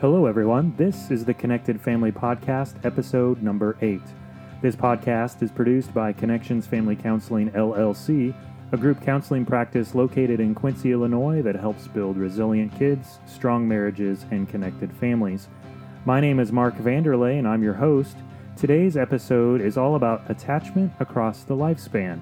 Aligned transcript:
Hello, 0.00 0.26
everyone. 0.26 0.72
This 0.76 1.10
is 1.10 1.24
the 1.24 1.34
Connected 1.34 1.80
Family 1.80 2.12
Podcast, 2.12 2.76
episode 2.84 3.42
number 3.42 3.76
eight. 3.80 4.00
This 4.62 4.76
podcast 4.76 5.42
is 5.42 5.50
produced 5.50 5.92
by 5.92 6.12
Connections 6.12 6.68
Family 6.68 6.94
Counseling 6.94 7.50
LLC, 7.50 8.32
a 8.70 8.76
group 8.76 9.02
counseling 9.02 9.44
practice 9.44 9.96
located 9.96 10.38
in 10.38 10.54
Quincy, 10.54 10.92
Illinois 10.92 11.42
that 11.42 11.56
helps 11.56 11.88
build 11.88 12.16
resilient 12.16 12.78
kids, 12.78 13.18
strong 13.26 13.66
marriages, 13.66 14.24
and 14.30 14.48
connected 14.48 14.92
families. 14.92 15.48
My 16.04 16.20
name 16.20 16.38
is 16.38 16.52
Mark 16.52 16.76
Vander 16.76 17.16
Ley, 17.16 17.36
and 17.36 17.48
I'm 17.48 17.64
your 17.64 17.74
host. 17.74 18.18
Today's 18.56 18.96
episode 18.96 19.60
is 19.60 19.76
all 19.76 19.96
about 19.96 20.30
attachment 20.30 20.92
across 21.00 21.42
the 21.42 21.56
lifespan. 21.56 22.20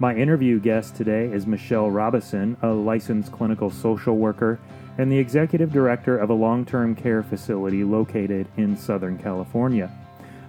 My 0.00 0.16
interview 0.16 0.58
guest 0.58 0.96
today 0.96 1.26
is 1.26 1.46
Michelle 1.46 1.92
Robison, 1.92 2.56
a 2.62 2.70
licensed 2.70 3.30
clinical 3.30 3.70
social 3.70 4.16
worker 4.16 4.58
and 4.98 5.10
the 5.10 5.18
executive 5.18 5.72
director 5.72 6.16
of 6.16 6.30
a 6.30 6.34
long 6.34 6.64
term 6.64 6.94
care 6.94 7.22
facility 7.22 7.84
located 7.84 8.48
in 8.56 8.76
Southern 8.76 9.18
California. 9.18 9.90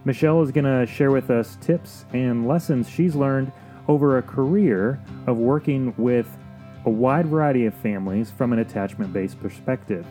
Michelle 0.06 0.42
is 0.42 0.52
going 0.52 0.66
to 0.66 0.86
share 0.86 1.12
with 1.12 1.32
us 1.32 1.58
tips 1.62 2.06
and 2.14 2.48
lessons 2.48 2.88
she's 2.88 3.16
learned 3.16 3.52
over 3.88 4.18
a 4.18 4.22
career 4.22 5.00
of 5.26 5.38
working 5.38 5.94
with 5.98 6.28
a 6.86 6.90
wide 6.90 7.26
variety 7.26 7.66
of 7.66 7.74
families 7.74 8.30
from 8.30 8.54
an 8.54 8.60
attachment 8.60 9.12
based 9.12 9.40
perspective. 9.42 10.06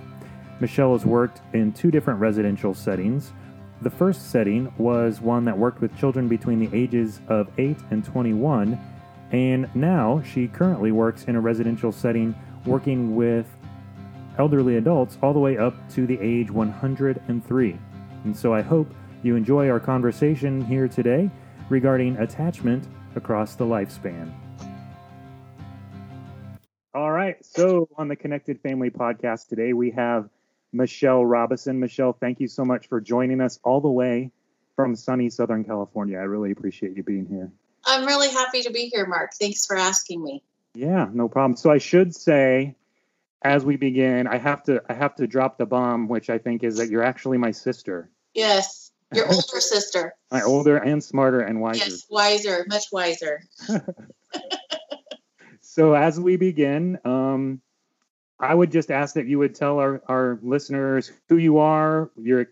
Michelle 0.60 0.92
has 0.92 1.04
worked 1.04 1.40
in 1.52 1.72
two 1.72 1.90
different 1.90 2.20
residential 2.20 2.74
settings. 2.74 3.32
The 3.82 3.90
first 3.90 4.30
setting 4.30 4.72
was 4.78 5.20
one 5.20 5.44
that 5.44 5.56
worked 5.56 5.80
with 5.80 5.96
children 5.98 6.28
between 6.28 6.58
the 6.58 6.76
ages 6.76 7.20
of 7.28 7.48
8 7.58 7.76
and 7.90 8.04
21, 8.04 8.78
and 9.32 9.68
now 9.74 10.22
she 10.22 10.48
currently 10.48 10.92
works 10.92 11.24
in 11.24 11.36
a 11.36 11.40
residential 11.40 11.92
setting 11.92 12.34
working 12.66 13.14
with 13.14 13.46
elderly 14.38 14.76
adults 14.76 15.18
all 15.22 15.32
the 15.32 15.38
way 15.38 15.58
up 15.58 15.74
to 15.90 16.06
the 16.06 16.18
age 16.20 16.50
103. 16.50 17.78
And 18.24 18.36
so 18.36 18.54
I 18.54 18.62
hope 18.62 18.92
you 19.22 19.36
enjoy 19.36 19.68
our 19.70 19.80
conversation 19.80 20.64
here 20.64 20.88
today 20.88 21.30
regarding 21.68 22.16
attachment 22.18 22.86
across 23.16 23.54
the 23.54 23.64
lifespan. 23.64 24.32
All 26.94 27.10
right. 27.10 27.36
So 27.44 27.88
on 27.96 28.08
the 28.08 28.16
Connected 28.16 28.60
Family 28.60 28.90
podcast 28.90 29.48
today, 29.48 29.72
we 29.72 29.90
have 29.92 30.28
Michelle 30.72 31.24
Robison. 31.24 31.80
Michelle, 31.80 32.12
thank 32.12 32.40
you 32.40 32.48
so 32.48 32.64
much 32.64 32.88
for 32.88 33.00
joining 33.00 33.40
us 33.40 33.58
all 33.64 33.80
the 33.80 33.90
way 33.90 34.30
from 34.76 34.94
sunny 34.94 35.30
Southern 35.30 35.64
California. 35.64 36.18
I 36.18 36.22
really 36.22 36.50
appreciate 36.50 36.96
you 36.96 37.02
being 37.02 37.26
here. 37.26 37.50
I'm 37.86 38.06
really 38.06 38.30
happy 38.30 38.62
to 38.62 38.70
be 38.70 38.90
here, 38.92 39.06
Mark. 39.06 39.32
Thanks 39.34 39.66
for 39.66 39.76
asking 39.76 40.22
me. 40.22 40.42
Yeah, 40.74 41.08
no 41.12 41.28
problem. 41.28 41.56
So 41.56 41.70
I 41.70 41.78
should 41.78 42.14
say 42.14 42.74
as 43.44 43.64
we 43.64 43.76
begin, 43.76 44.26
I 44.26 44.38
have 44.38 44.62
to 44.64 44.82
I 44.88 44.94
have 44.94 45.14
to 45.16 45.26
drop 45.26 45.58
the 45.58 45.66
bomb, 45.66 46.08
which 46.08 46.30
I 46.30 46.38
think 46.38 46.64
is 46.64 46.78
that 46.78 46.88
you're 46.88 47.04
actually 47.04 47.38
my 47.38 47.50
sister. 47.50 48.10
Yes, 48.32 48.90
your 49.14 49.26
older 49.30 49.60
sister. 49.60 50.14
My 50.32 50.42
older 50.42 50.78
and 50.78 51.04
smarter 51.04 51.40
and 51.40 51.60
wiser. 51.60 51.84
Yes, 51.84 52.06
wiser, 52.10 52.64
much 52.68 52.86
wiser. 52.90 53.42
so 55.60 55.92
as 55.94 56.18
we 56.18 56.36
begin, 56.36 56.98
um, 57.04 57.60
I 58.40 58.54
would 58.54 58.72
just 58.72 58.90
ask 58.90 59.14
that 59.14 59.26
you 59.26 59.38
would 59.38 59.54
tell 59.54 59.78
our, 59.78 60.02
our 60.08 60.38
listeners 60.42 61.12
who 61.28 61.36
you 61.36 61.58
are, 61.58 62.10
your 62.16 62.46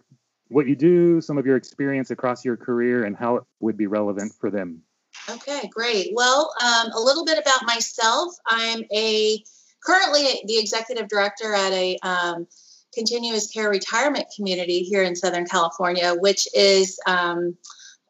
what 0.49 0.69
you 0.69 0.77
do, 0.77 1.23
some 1.23 1.39
of 1.39 1.47
your 1.47 1.57
experience 1.57 2.11
across 2.11 2.45
your 2.45 2.59
career, 2.59 3.05
and 3.05 3.17
how 3.17 3.37
it 3.37 3.45
would 3.61 3.79
be 3.79 3.87
relevant 3.87 4.35
for 4.39 4.51
them. 4.51 4.83
Okay, 5.31 5.71
great. 5.73 6.11
Well, 6.13 6.53
um, 6.63 6.91
a 6.93 7.01
little 7.01 7.25
bit 7.25 7.39
about 7.39 7.65
myself. 7.65 8.35
I'm 8.47 8.85
a 8.95 9.43
currently 9.85 10.43
the 10.47 10.59
executive 10.59 11.09
director 11.09 11.55
at 11.55 11.73
a 11.73 11.99
um, 12.03 12.47
continuous 12.95 13.51
care 13.51 13.71
retirement 13.71 14.27
community 14.35 14.81
here 14.81 15.03
in 15.03 15.17
Southern 15.17 15.47
California, 15.47 16.15
which 16.15 16.47
is 16.55 16.99
um, 17.07 17.57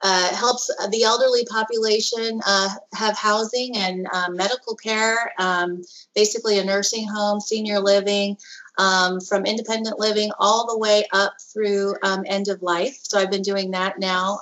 uh, 0.02 0.34
helps 0.34 0.68
the 0.90 1.04
elderly 1.04 1.44
population 1.44 2.40
uh, 2.44 2.68
have 2.92 3.16
housing 3.16 3.76
and 3.76 4.06
um, 4.12 4.36
medical 4.36 4.74
care, 4.74 5.32
um, 5.38 5.80
basically 6.14 6.58
a 6.58 6.64
nursing 6.64 7.06
home, 7.06 7.38
senior 7.38 7.78
living, 7.78 8.36
um, 8.78 9.20
from 9.20 9.46
independent 9.46 10.00
living 10.00 10.32
all 10.40 10.66
the 10.66 10.78
way 10.78 11.04
up 11.12 11.34
through 11.52 11.94
um, 12.02 12.24
end 12.26 12.48
of 12.48 12.60
life. 12.62 12.98
So 13.02 13.18
I've 13.18 13.30
been 13.30 13.42
doing 13.42 13.70
that 13.70 14.00
now 14.00 14.40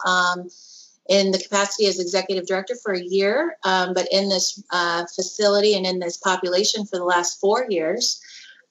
in 1.10 1.32
the 1.32 1.38
capacity 1.38 1.86
as 1.86 1.98
executive 1.98 2.46
director 2.46 2.76
for 2.76 2.92
a 2.92 3.02
year, 3.02 3.56
um, 3.64 3.92
but 3.92 4.06
in 4.12 4.28
this 4.28 4.62
uh, 4.70 5.04
facility 5.12 5.74
and 5.74 5.84
in 5.84 5.98
this 5.98 6.16
population 6.16 6.86
for 6.86 6.98
the 6.98 7.04
last 7.04 7.40
four 7.40 7.66
years. 7.68 8.20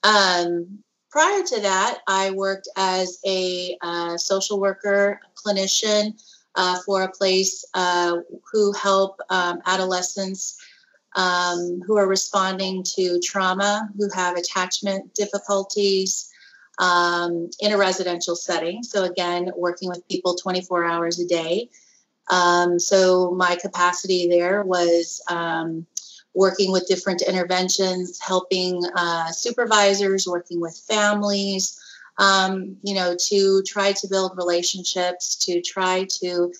Um, 0.03 0.79
prior 1.11 1.44
to 1.44 1.61
that, 1.61 2.00
I 2.07 2.31
worked 2.31 2.69
as 2.77 3.19
a 3.27 3.77
uh, 3.81 4.17
social 4.17 4.57
worker, 4.57 5.19
clinician 5.35 6.17
uh, 6.55 6.79
for 6.85 7.03
a 7.03 7.11
place 7.11 7.66
uh, 7.73 8.19
who 8.53 8.71
help 8.71 9.19
um, 9.29 9.61
adolescents 9.66 10.57
um, 11.17 11.81
who 11.85 11.97
are 11.97 12.07
responding 12.07 12.83
to 12.95 13.19
trauma, 13.19 13.89
who 13.97 14.07
have 14.16 14.38
attachment 14.38 15.13
difficulties. 15.13 16.31
Um, 16.81 17.50
in 17.59 17.73
a 17.73 17.77
residential 17.77 18.38
setting. 18.38 18.83
So, 18.83 19.03
again, 19.03 19.51
working 19.57 19.89
with 19.89 20.07
people 20.07 20.35
24 20.35 20.85
hours 20.85 21.19
a 21.19 21.27
day. 21.27 21.67
Um, 22.29 22.79
so 22.79 23.31
my 23.31 23.56
capacity 23.56 24.28
there 24.28 24.63
was 24.63 25.22
um, 25.29 25.85
working 26.34 26.72
with 26.72 26.88
different 26.88 27.22
interventions, 27.22 28.19
helping 28.19 28.81
uh, 28.95 29.31
supervisors, 29.31 30.28
working 30.28 30.62
with 30.62 30.78
families, 30.88 31.79
um, 32.18 32.78
you 32.84 32.94
know, 32.94 33.16
to 33.28 33.63
try 33.63 33.94
to 33.94 34.07
build 34.07 34.38
relationships, 34.38 35.38
to 35.45 35.62
try 35.62 36.06
to 36.22 36.53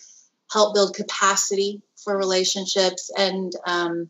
help 0.52 0.74
build 0.74 0.96
capacity 0.96 1.82
for 1.98 2.18
relationships, 2.18 3.12
and 3.16 3.54
um, 3.66 4.10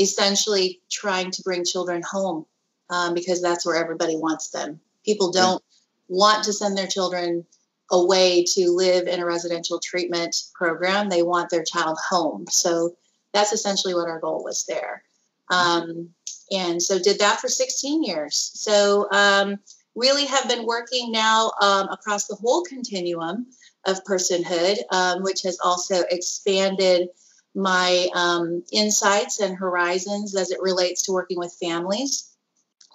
essentially 0.00 0.80
trying 0.90 1.30
to 1.32 1.42
bring 1.42 1.64
children 1.64 2.02
home 2.02 2.46
um, 2.88 3.14
because 3.14 3.42
that's 3.42 3.66
where 3.66 3.76
everybody 3.76 4.16
wants 4.16 4.50
them. 4.50 4.80
People 5.04 5.32
don't 5.32 5.62
want 6.08 6.44
to 6.44 6.52
send 6.52 6.76
their 6.78 6.86
children 6.86 7.44
a 7.90 8.04
way 8.04 8.44
to 8.44 8.70
live 8.70 9.06
in 9.06 9.20
a 9.20 9.26
residential 9.26 9.78
treatment 9.78 10.36
program. 10.54 11.08
They 11.08 11.22
want 11.22 11.50
their 11.50 11.64
child 11.64 11.98
home. 12.08 12.46
So 12.50 12.96
that's 13.32 13.52
essentially 13.52 13.94
what 13.94 14.08
our 14.08 14.20
goal 14.20 14.42
was 14.42 14.64
there. 14.66 15.02
Um, 15.50 16.10
and 16.50 16.82
so 16.82 16.98
did 16.98 17.18
that 17.20 17.40
for 17.40 17.48
16 17.48 18.02
years. 18.02 18.50
So 18.54 19.08
um, 19.12 19.58
really 19.94 20.26
have 20.26 20.48
been 20.48 20.66
working 20.66 21.12
now 21.12 21.52
um, 21.60 21.88
across 21.88 22.26
the 22.26 22.36
whole 22.36 22.62
continuum 22.64 23.46
of 23.86 24.04
personhood, 24.04 24.76
um, 24.90 25.22
which 25.22 25.42
has 25.42 25.58
also 25.62 26.02
expanded 26.10 27.08
my 27.54 28.08
um, 28.14 28.62
insights 28.72 29.40
and 29.40 29.56
horizons 29.56 30.36
as 30.36 30.50
it 30.50 30.60
relates 30.60 31.02
to 31.02 31.12
working 31.12 31.38
with 31.38 31.56
families, 31.60 32.34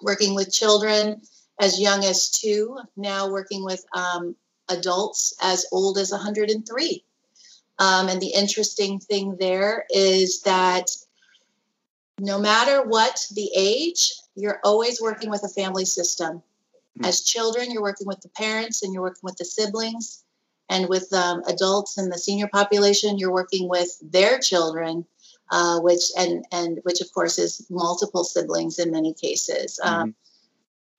working 0.02 0.34
with 0.34 0.52
children 0.52 1.20
as 1.60 1.80
young 1.80 2.04
as 2.04 2.30
two, 2.30 2.78
now 2.96 3.30
working 3.30 3.64
with 3.64 3.84
um, 3.92 4.36
adults 4.72 5.34
as 5.40 5.66
old 5.72 5.98
as 5.98 6.10
103. 6.10 7.04
Um, 7.78 8.08
and 8.08 8.20
the 8.20 8.34
interesting 8.34 8.98
thing 9.00 9.36
there 9.38 9.86
is 9.90 10.42
that 10.42 10.90
no 12.20 12.38
matter 12.38 12.82
what 12.82 13.26
the 13.34 13.50
age, 13.56 14.12
you're 14.34 14.60
always 14.64 15.00
working 15.00 15.30
with 15.30 15.42
a 15.42 15.48
family 15.48 15.84
system. 15.84 16.42
Hmm. 16.98 17.04
As 17.04 17.22
children, 17.22 17.70
you're 17.70 17.82
working 17.82 18.06
with 18.06 18.20
the 18.20 18.28
parents 18.28 18.82
and 18.82 18.92
you're 18.92 19.02
working 19.02 19.22
with 19.24 19.36
the 19.36 19.44
siblings. 19.44 20.22
And 20.68 20.88
with 20.88 21.12
um, 21.12 21.42
adults 21.46 21.98
and 21.98 22.10
the 22.10 22.18
senior 22.18 22.48
population, 22.48 23.18
you're 23.18 23.32
working 23.32 23.68
with 23.68 23.98
their 24.00 24.38
children, 24.38 25.04
uh, 25.50 25.80
which 25.80 26.04
and 26.16 26.46
and 26.50 26.78
which 26.84 27.02
of 27.02 27.12
course 27.12 27.38
is 27.38 27.66
multiple 27.68 28.24
siblings 28.24 28.78
in 28.78 28.90
many 28.90 29.12
cases. 29.12 29.78
Um, 29.82 29.92
mm-hmm. 29.92 30.10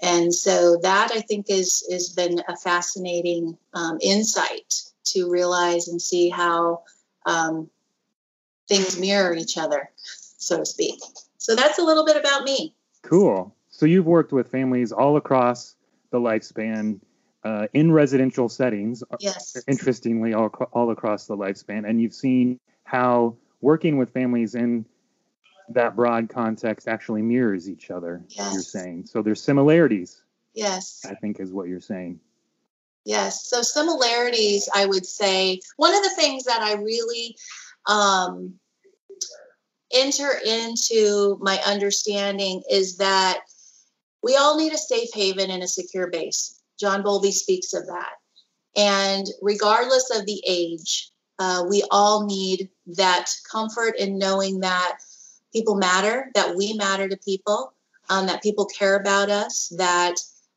And 0.04 0.36
so 0.36 0.78
that 0.82 1.12
I 1.14 1.22
think 1.22 1.50
is 1.50 1.88
has 1.90 2.10
been 2.10 2.42
a 2.50 2.58
fascinating 2.58 3.58
um, 3.74 3.98
insight 4.02 4.82
to 5.06 5.32
realize 5.32 5.88
and 5.88 6.02
see 6.02 6.28
how 6.28 6.84
um, 7.26 7.70
things 8.68 9.00
mirror 9.00 9.34
each 9.34 9.58
other, 9.58 9.90
so 9.96 10.60
to 10.60 10.66
speak. 10.66 11.00
So 11.38 11.56
that's 11.56 11.80
a 11.80 11.84
little 11.84 12.06
bit 12.06 12.18
about 12.18 12.44
me. 12.44 12.76
Cool. 13.02 13.56
So 13.70 13.86
you've 13.86 14.06
worked 14.06 14.34
with 14.34 14.52
families 14.52 14.92
all 14.92 15.18
across 15.18 15.76
the 16.12 16.20
lifespan. 16.20 17.00
Uh, 17.46 17.68
in 17.74 17.92
residential 17.92 18.48
settings, 18.48 19.04
uh, 19.12 19.18
yes. 19.20 19.58
interestingly, 19.68 20.34
all, 20.34 20.48
all 20.72 20.92
across 20.92 21.28
the 21.28 21.36
lifespan, 21.36 21.86
and 21.86 22.02
you've 22.02 22.14
seen 22.14 22.58
how 22.86 23.36
working 23.60 23.98
with 23.98 24.10
families 24.12 24.56
in 24.56 24.86
that 25.70 25.96
broad 25.96 26.30
context 26.30 26.88
actually 26.88 27.22
mirrors 27.22 27.70
each 27.70 27.92
other 27.92 28.24
yes. 28.30 28.54
you're 28.54 28.62
saying. 28.62 29.06
So 29.06 29.22
there's 29.22 29.42
similarities 29.42 30.22
yes. 30.54 31.06
I 31.10 31.16
think 31.16 31.40
is 31.40 31.52
what 31.52 31.68
you're 31.68 31.80
saying. 31.80 32.20
Yes. 33.06 33.46
So 33.48 33.62
similarities 33.62 34.70
i 34.74 34.86
would 34.86 35.06
say 35.06 35.60
one 35.78 35.94
of 35.94 36.04
the 36.04 36.12
things 36.12 36.46
that 36.46 36.62
i 36.62 36.74
really 36.74 37.36
um, 37.86 38.54
enter 39.94 40.32
into 40.46 41.38
my 41.42 41.60
understanding 41.66 42.64
is 42.70 42.98
that 42.98 43.40
we 44.24 44.36
all 44.36 44.58
need 44.58 44.74
a 44.74 44.78
safe 44.78 45.10
haven 45.14 45.52
and 45.52 45.62
a 45.62 45.68
secure 45.68 46.10
base. 46.10 46.60
John 46.80 47.04
Bowlby 47.04 47.32
speaks 47.32 47.74
of 47.74 47.86
that. 47.88 48.14
And 48.76 49.28
regardless 49.42 50.10
of 50.18 50.26
the 50.26 50.42
age, 50.48 51.12
uh, 51.38 51.66
we 51.70 51.84
all 51.92 52.26
need 52.26 52.70
that 52.96 53.30
comfort 53.52 53.98
in 53.98 54.18
knowing 54.18 54.62
that 54.62 54.98
people 55.54 55.76
matter, 55.76 56.30
that 56.36 56.56
we 56.56 56.74
matter 56.74 57.08
to 57.08 57.18
people, 57.18 57.74
um, 58.10 58.28
that 58.28 58.44
people 58.44 58.66
care 58.66 58.96
about 58.96 59.30
us, 59.30 59.72
that 59.78 60.16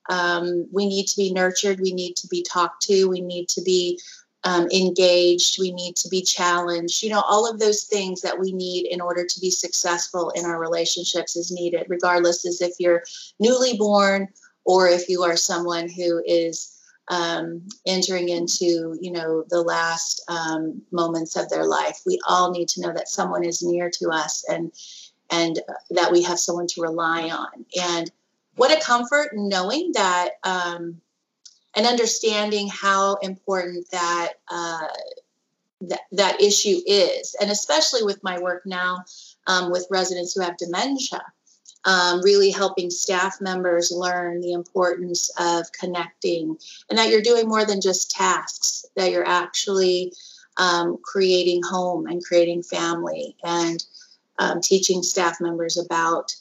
um, 0.09 0.67
we 0.73 0.87
need 0.87 1.07
to 1.07 1.17
be 1.17 1.33
nurtured, 1.33 1.81
we 1.81 1.93
need 1.93 2.15
to 2.17 2.29
be 2.29 2.43
talked 2.43 2.83
to, 2.83 3.09
we 3.09 3.21
need 3.21 3.49
to 3.51 3.63
be 3.63 4.01
um, 4.45 4.69
engaged, 4.73 5.59
we 5.59 5.73
need 5.73 5.97
to 5.97 6.09
be 6.09 6.23
challenged. 6.23 7.03
You 7.03 7.11
know, 7.11 7.21
all 7.21 7.51
of 7.51 7.59
those 7.59 7.85
things 7.85 8.21
that 8.21 8.39
we 8.39 8.53
need 8.53 8.87
in 8.87 9.01
order 9.01 9.25
to 9.25 9.41
be 9.41 9.51
successful 9.51 10.31
in 10.31 10.45
our 10.45 10.59
relationships 10.59 11.37
is 11.37 11.51
needed, 11.51 11.87
regardless 11.89 12.47
as 12.47 12.61
if 12.61 12.75
you're 12.79 13.03
newly 13.41 13.77
born 13.77 14.29
or 14.65 14.89
if 14.89 15.09
you 15.09 15.23
are 15.23 15.37
someone 15.37 15.89
who 15.89 16.23
is 16.25 16.76
um, 17.09 17.63
entering 17.87 18.29
into 18.29 18.97
you 19.01 19.13
know 19.13 19.45
the 19.49 19.63
last 19.63 20.23
um, 20.29 20.83
moments 20.91 21.37
of 21.37 21.49
their 21.49 21.65
life. 21.65 22.01
We 22.07 22.19
all 22.27 22.51
need 22.51 22.69
to 22.71 22.81
know 22.81 22.93
that 22.93 23.09
someone 23.09 23.45
is 23.45 23.63
near 23.63 23.91
to 23.99 24.11
us 24.11 24.45
and 24.49 24.73
and 25.31 25.59
that 25.91 26.13
we 26.13 26.23
have 26.23 26.39
someone 26.39 26.67
to 26.69 26.83
rely 26.83 27.31
on. 27.31 27.65
And 27.81 28.11
what 28.55 28.77
a 28.77 28.81
comfort 28.81 29.31
knowing 29.35 29.93
that 29.95 30.31
um, 30.45 31.01
and 31.77 31.87
understanding 31.87 32.69
how 32.69 33.17
important 33.17 33.91
that, 33.91 34.33
uh, 34.51 34.87
that 35.83 36.01
that 36.13 36.41
issue 36.41 36.81
is. 36.87 37.37
And 37.41 37.51
especially 37.51 38.03
with 38.03 38.25
my 38.25 38.39
work 38.41 38.63
now 38.65 39.05
um, 39.47 39.71
with 39.71 39.87
residents 39.91 40.33
who 40.35 40.41
have 40.41 40.57
dementia 40.57 41.23
um, 41.87 42.21
really 42.23 42.51
helping 42.51 42.91
staff 42.91 43.41
members 43.41 43.93
learn 43.95 44.41
the 44.41 44.53
importance 44.53 45.31
of 45.39 45.71
connecting 45.73 46.59
and 46.91 46.99
that 46.99 47.09
you're 47.09 47.23
doing 47.23 47.49
more 47.49 47.65
than 47.65 47.81
just 47.81 48.11
tasks, 48.11 48.85
that 48.97 49.13
you're 49.13 49.27
actually 49.27 50.13
um, 50.57 50.99
creating 51.03 51.63
home 51.63 52.07
and 52.07 52.25
creating 52.25 52.63
family 52.63 53.37
and 53.45 53.85
um, 54.39 54.61
teaching 54.61 55.03
staff 55.03 55.41
members 55.41 55.79
about 55.79 56.35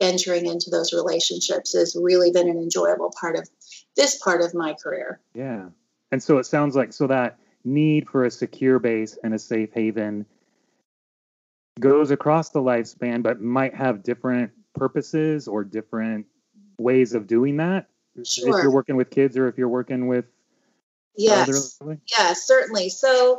entering 0.00 0.46
into 0.46 0.70
those 0.70 0.92
relationships 0.92 1.74
has 1.74 1.96
really 2.00 2.30
been 2.30 2.48
an 2.48 2.56
enjoyable 2.56 3.12
part 3.18 3.36
of 3.36 3.48
this 3.96 4.16
part 4.18 4.40
of 4.40 4.54
my 4.54 4.74
career. 4.74 5.20
Yeah. 5.34 5.68
And 6.10 6.22
so 6.22 6.38
it 6.38 6.44
sounds 6.44 6.74
like 6.74 6.92
so 6.92 7.06
that 7.06 7.38
need 7.64 8.08
for 8.08 8.24
a 8.24 8.30
secure 8.30 8.78
base 8.78 9.18
and 9.22 9.34
a 9.34 9.38
safe 9.38 9.72
haven 9.72 10.24
goes 11.80 12.10
across 12.10 12.50
the 12.50 12.60
lifespan, 12.60 13.22
but 13.22 13.42
might 13.42 13.74
have 13.74 14.02
different 14.02 14.50
purposes 14.76 15.48
or 15.48 15.64
different 15.64 16.26
ways 16.78 17.14
of 17.14 17.26
doing 17.26 17.56
that? 17.56 17.88
Sure. 18.24 18.56
If 18.56 18.62
you're 18.62 18.72
working 18.72 18.96
with 18.96 19.10
kids 19.10 19.36
or 19.36 19.48
if 19.48 19.58
you're 19.58 19.68
working 19.68 20.06
with 20.06 20.24
yes, 21.16 21.78
yes, 22.06 22.46
certainly. 22.46 22.88
So, 22.88 23.38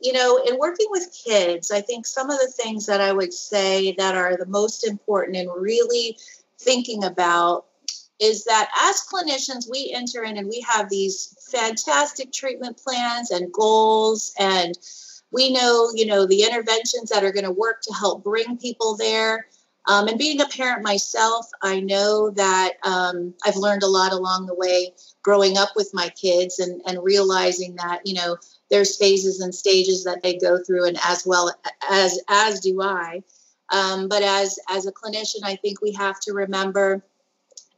you 0.00 0.12
know, 0.12 0.42
in 0.46 0.58
working 0.58 0.86
with 0.90 1.08
kids, 1.26 1.70
I 1.70 1.80
think 1.80 2.06
some 2.06 2.30
of 2.30 2.38
the 2.38 2.52
things 2.62 2.86
that 2.86 3.00
I 3.00 3.12
would 3.12 3.32
say 3.32 3.94
that 3.98 4.14
are 4.14 4.36
the 4.36 4.46
most 4.46 4.86
important 4.86 5.36
in 5.36 5.48
really 5.48 6.16
thinking 6.58 7.04
about 7.04 7.66
is 8.18 8.44
that 8.44 8.70
as 8.82 9.02
clinicians, 9.12 9.70
we 9.70 9.92
enter 9.94 10.24
in 10.24 10.38
and 10.38 10.48
we 10.48 10.64
have 10.66 10.88
these 10.88 11.36
fantastic 11.50 12.32
treatment 12.32 12.78
plans 12.78 13.30
and 13.30 13.52
goals 13.52 14.32
and 14.38 14.78
we 15.32 15.52
know 15.52 15.90
you 15.94 16.06
know 16.06 16.26
the 16.26 16.42
interventions 16.42 17.10
that 17.10 17.24
are 17.24 17.32
going 17.32 17.44
to 17.44 17.50
work 17.50 17.82
to 17.82 17.92
help 17.92 18.24
bring 18.24 18.56
people 18.56 18.96
there 18.96 19.46
um, 19.86 20.08
and 20.08 20.18
being 20.18 20.40
a 20.40 20.46
parent 20.46 20.82
myself, 20.82 21.46
I 21.62 21.80
know 21.80 22.30
that 22.30 22.74
um, 22.82 23.34
I've 23.44 23.56
learned 23.56 23.84
a 23.84 23.88
lot 23.88 24.12
along 24.12 24.46
the 24.46 24.54
way 24.54 24.92
growing 25.22 25.56
up 25.56 25.70
with 25.76 25.90
my 25.94 26.08
kids 26.10 26.58
and, 26.58 26.82
and 26.86 27.02
realizing 27.02 27.76
that, 27.76 28.00
you 28.04 28.14
know, 28.14 28.36
there's 28.70 28.96
phases 28.96 29.40
and 29.40 29.54
stages 29.54 30.04
that 30.04 30.22
they 30.22 30.38
go 30.38 30.58
through 30.62 30.86
and 30.86 30.98
as 31.04 31.24
well 31.24 31.54
as 31.88 32.20
as 32.28 32.60
do 32.60 32.82
I. 32.82 33.22
Um, 33.72 34.08
but 34.08 34.22
as 34.22 34.58
as 34.68 34.86
a 34.86 34.92
clinician, 34.92 35.40
I 35.44 35.56
think 35.56 35.80
we 35.80 35.92
have 35.92 36.18
to 36.20 36.32
remember 36.32 37.04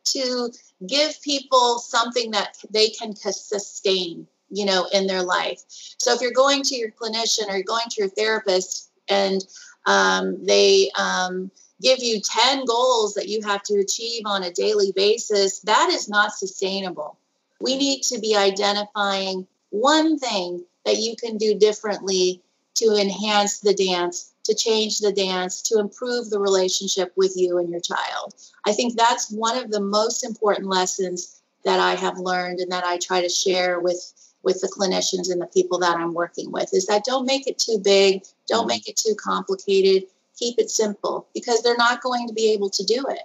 to 0.05 0.51
give 0.87 1.21
people 1.23 1.79
something 1.79 2.31
that 2.31 2.57
they 2.71 2.89
can 2.89 3.15
sustain, 3.15 4.27
you 4.51 4.65
know, 4.65 4.87
in 4.93 5.07
their 5.07 5.23
life. 5.23 5.61
So 5.69 6.15
if 6.15 6.23
you're 6.23 6.33
going 6.33 6.63
to 6.65 6.75
your 6.75 6.91
clinician 6.91 7.49
or 7.49 7.57
you're 7.57 7.65
going 7.65 7.89
to 7.91 8.01
your 8.01 8.09
therapist 8.09 8.91
and 9.09 9.45
um, 9.87 10.45
they 10.45 10.91
um, 10.99 11.51
give 11.81 11.99
you 12.01 12.21
10 12.21 12.65
goals 12.65 13.15
that 13.15 13.29
you 13.29 13.43
have 13.43 13.63
to 13.65 13.79
achieve 13.79 14.23
on 14.27 14.43
a 14.43 14.53
daily 14.53 14.93
basis, 14.93 15.61
that 15.61 15.91
is 15.91 16.09
not 16.09 16.33
sustainable. 16.33 17.17
We 17.61 17.77
need 17.77 18.03
to 18.05 18.19
be 18.19 18.37
identifying 18.37 19.47
one 19.71 20.19
thing 20.19 20.65
that 20.85 20.99
you 20.99 21.17
can 21.17 21.37
do 21.37 21.55
differently 21.55 22.41
to 22.77 22.97
enhance 22.97 23.59
the 23.61 23.75
dance, 23.75 24.33
to 24.45 24.55
change 24.55 25.01
the 25.01 25.13
dance, 25.13 25.61
to 25.63 25.79
improve 25.79 26.31
the 26.31 26.41
relationship 26.41 27.13
with 27.17 27.35
you 27.37 27.59
and 27.59 27.69
your 27.69 27.81
child. 27.81 28.35
I 28.65 28.73
think 28.73 28.97
that's 28.97 29.31
one 29.31 29.59
of 29.59 29.71
the 29.71 29.81
most 29.81 30.25
important 30.25 30.69
lessons 30.69 31.41
that 31.65 31.81
I 31.81 31.97
have 31.97 32.19
learned 32.19 32.61
and 32.61 32.71
that 32.71 32.85
I 32.85 32.99
try 32.99 33.21
to 33.21 33.29
share 33.29 33.81
with 33.81 34.13
with 34.45 34.61
the 34.61 34.69
clinicians 34.69 35.31
and 35.31 35.43
the 35.43 35.47
people 35.47 35.81
that 35.81 35.97
I'm 35.97 36.15
working 36.15 36.53
with 36.53 36.73
is 36.73 36.87
that 36.87 37.05
don't 37.05 37.27
make 37.27 37.49
it 37.49 37.59
too 37.59 37.81
big, 37.83 38.23
don't 38.47 38.61
mm-hmm. 38.61 38.69
make 38.69 38.89
it 38.89 38.97
too 38.97 39.17
complicated 39.17 40.05
keep 40.39 40.59
it 40.59 40.71
simple 40.71 41.27
because 41.35 41.63
they're 41.63 41.77
not 41.77 42.03
going 42.03 42.29
to 42.29 42.35
be 42.35 42.53
able 42.53 42.71
to 42.71 42.85
do 42.85 43.05
it. 43.09 43.23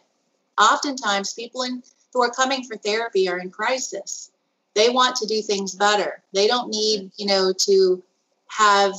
Oftentimes, 0.59 1.33
people 1.33 1.63
in, 1.63 1.83
who 2.13 2.21
are 2.21 2.29
coming 2.29 2.63
for 2.63 2.77
therapy 2.77 3.27
are 3.29 3.39
in 3.39 3.49
crisis. 3.49 4.31
They 4.75 4.89
want 4.89 5.15
to 5.17 5.27
do 5.27 5.41
things 5.41 5.75
better. 5.75 6.23
They 6.33 6.47
don't 6.47 6.69
need, 6.69 7.11
you 7.17 7.25
know, 7.25 7.53
to 7.65 8.03
have 8.47 8.93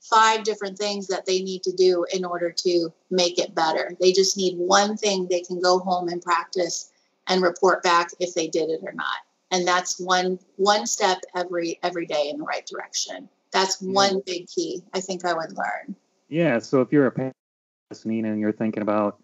five 0.00 0.44
different 0.44 0.78
things 0.78 1.06
that 1.08 1.26
they 1.26 1.42
need 1.42 1.62
to 1.62 1.72
do 1.72 2.06
in 2.12 2.24
order 2.24 2.50
to 2.50 2.90
make 3.10 3.38
it 3.38 3.54
better. 3.54 3.92
They 4.00 4.12
just 4.12 4.36
need 4.36 4.56
one 4.56 4.96
thing 4.96 5.26
they 5.26 5.40
can 5.40 5.60
go 5.60 5.78
home 5.78 6.08
and 6.08 6.22
practice 6.22 6.90
and 7.26 7.42
report 7.42 7.82
back 7.82 8.10
if 8.18 8.34
they 8.34 8.48
did 8.48 8.70
it 8.70 8.80
or 8.82 8.92
not. 8.92 9.16
And 9.50 9.66
that's 9.66 9.98
one 9.98 10.38
one 10.56 10.86
step 10.86 11.18
every 11.34 11.78
every 11.82 12.06
day 12.06 12.28
in 12.30 12.38
the 12.38 12.44
right 12.44 12.66
direction. 12.66 13.28
That's 13.50 13.82
mm. 13.82 13.92
one 13.92 14.22
big 14.24 14.46
key 14.46 14.82
I 14.94 15.00
think 15.00 15.24
I 15.24 15.34
would 15.34 15.52
learn. 15.56 15.96
Yeah, 16.28 16.58
so 16.58 16.82
if 16.82 16.92
you're 16.92 17.06
a 17.06 17.12
listening 17.90 18.26
and 18.26 18.38
you're 18.38 18.52
thinking 18.52 18.82
about 18.82 19.18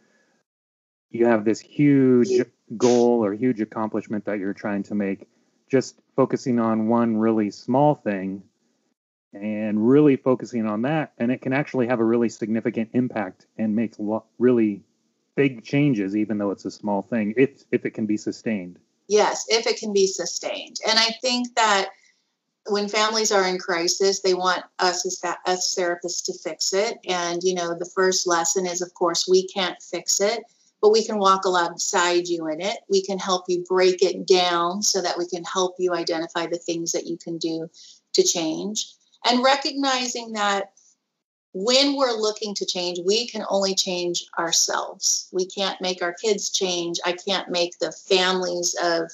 you 1.10 1.26
have 1.26 1.44
this 1.44 1.60
huge 1.60 2.40
goal 2.78 3.22
or 3.22 3.34
huge 3.34 3.60
accomplishment 3.60 4.24
that 4.24 4.38
you're 4.38 4.54
trying 4.54 4.82
to 4.82 4.94
make, 4.94 5.28
just 5.70 6.00
focusing 6.16 6.58
on 6.58 6.88
one 6.88 7.18
really 7.18 7.50
small 7.50 7.94
thing 7.94 8.42
and 9.34 9.86
really 9.86 10.16
focusing 10.16 10.64
on 10.64 10.82
that, 10.82 11.12
and 11.18 11.30
it 11.30 11.42
can 11.42 11.52
actually 11.52 11.88
have 11.88 12.00
a 12.00 12.04
really 12.04 12.30
significant 12.30 12.88
impact 12.94 13.46
and 13.58 13.76
make 13.76 13.94
really 14.38 14.82
big 15.34 15.62
changes, 15.62 16.16
even 16.16 16.38
though 16.38 16.50
it's 16.50 16.64
a 16.64 16.70
small 16.70 17.02
thing, 17.02 17.34
if 17.36 17.64
if 17.70 17.84
it 17.84 17.90
can 17.90 18.06
be 18.06 18.16
sustained. 18.16 18.78
Yes, 19.08 19.44
if 19.48 19.66
it 19.66 19.78
can 19.78 19.92
be 19.92 20.06
sustained, 20.06 20.76
and 20.88 20.98
I 20.98 21.10
think 21.20 21.54
that 21.56 21.90
when 22.66 22.88
families 22.88 23.30
are 23.30 23.46
in 23.46 23.58
crisis, 23.58 24.20
they 24.20 24.34
want 24.34 24.64
us 24.78 25.04
as, 25.46 25.74
therapists 25.78 26.24
to 26.24 26.32
fix 26.32 26.72
it. 26.72 26.98
And, 27.06 27.42
you 27.42 27.54
know, 27.54 27.74
the 27.74 27.90
first 27.94 28.26
lesson 28.26 28.66
is, 28.66 28.80
of 28.80 28.94
course, 28.94 29.28
we 29.28 29.46
can't 29.46 29.80
fix 29.82 30.20
it, 30.20 30.44
but 30.80 30.90
we 30.90 31.04
can 31.04 31.18
walk 31.18 31.44
alongside 31.44 32.26
you 32.26 32.48
in 32.48 32.60
it. 32.60 32.78
We 32.88 33.02
can 33.02 33.18
help 33.18 33.44
you 33.48 33.64
break 33.68 34.02
it 34.02 34.26
down 34.26 34.82
so 34.82 35.02
that 35.02 35.18
we 35.18 35.26
can 35.26 35.44
help 35.44 35.76
you 35.78 35.92
identify 35.92 36.46
the 36.46 36.58
things 36.58 36.92
that 36.92 37.06
you 37.06 37.18
can 37.18 37.38
do 37.38 37.68
to 38.14 38.22
change. 38.22 38.86
And 39.24 39.44
recognizing 39.44 40.32
that 40.32 40.72
when 41.52 41.96
we're 41.96 42.12
looking 42.12 42.54
to 42.56 42.66
change, 42.66 42.98
we 43.04 43.28
can 43.28 43.44
only 43.48 43.74
change 43.74 44.26
ourselves. 44.38 45.28
We 45.32 45.46
can't 45.46 45.80
make 45.80 46.02
our 46.02 46.12
kids 46.12 46.50
change. 46.50 46.98
I 47.04 47.12
can't 47.12 47.48
make 47.48 47.78
the 47.78 47.92
families 47.92 48.74
of 48.82 49.12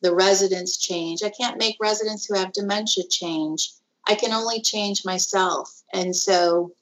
the 0.00 0.14
residents 0.14 0.76
change. 0.76 1.22
I 1.22 1.30
can't 1.30 1.58
make 1.58 1.76
residents 1.80 2.26
who 2.26 2.34
have 2.34 2.52
dementia 2.52 3.04
change. 3.04 3.72
I 4.06 4.14
can 4.14 4.32
only 4.32 4.60
change 4.60 5.04
myself. 5.04 5.82
And 5.92 6.14
so, 6.14 6.72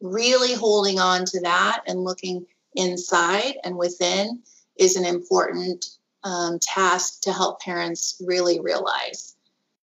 really 0.00 0.54
holding 0.54 0.98
on 1.00 1.24
to 1.24 1.40
that 1.40 1.82
and 1.86 2.04
looking 2.04 2.46
inside 2.74 3.54
and 3.64 3.76
within 3.76 4.40
is 4.76 4.94
an 4.94 5.04
important 5.04 5.86
um, 6.22 6.58
task 6.60 7.22
to 7.22 7.32
help 7.32 7.60
parents 7.60 8.20
really 8.24 8.60
realize. 8.60 9.34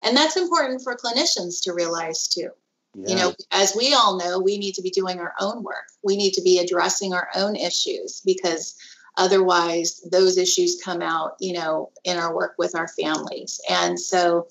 And 0.01 0.15
that's 0.15 0.37
important 0.37 0.81
for 0.81 0.95
clinicians 0.95 1.61
to 1.63 1.73
realize 1.73 2.27
too. 2.27 2.49
Yeah. 2.95 3.09
You 3.09 3.15
know, 3.15 3.33
as 3.51 3.75
we 3.75 3.93
all 3.93 4.17
know, 4.17 4.39
we 4.39 4.57
need 4.57 4.73
to 4.75 4.81
be 4.81 4.89
doing 4.89 5.19
our 5.19 5.33
own 5.39 5.63
work. 5.63 5.89
We 6.03 6.17
need 6.17 6.33
to 6.33 6.41
be 6.41 6.59
addressing 6.59 7.13
our 7.13 7.29
own 7.35 7.55
issues 7.55 8.21
because 8.25 8.75
Otherwise, 9.19 10.01
those 10.11 10.37
issues 10.37 10.81
come 10.83 11.01
out, 11.03 11.33
you 11.39 11.53
know, 11.53 11.91
in 12.03 12.17
our 12.17 12.33
work 12.35 12.55
with 12.57 12.75
our 12.75 12.87
families. 12.87 13.61
And 13.69 13.99
so 13.99 14.47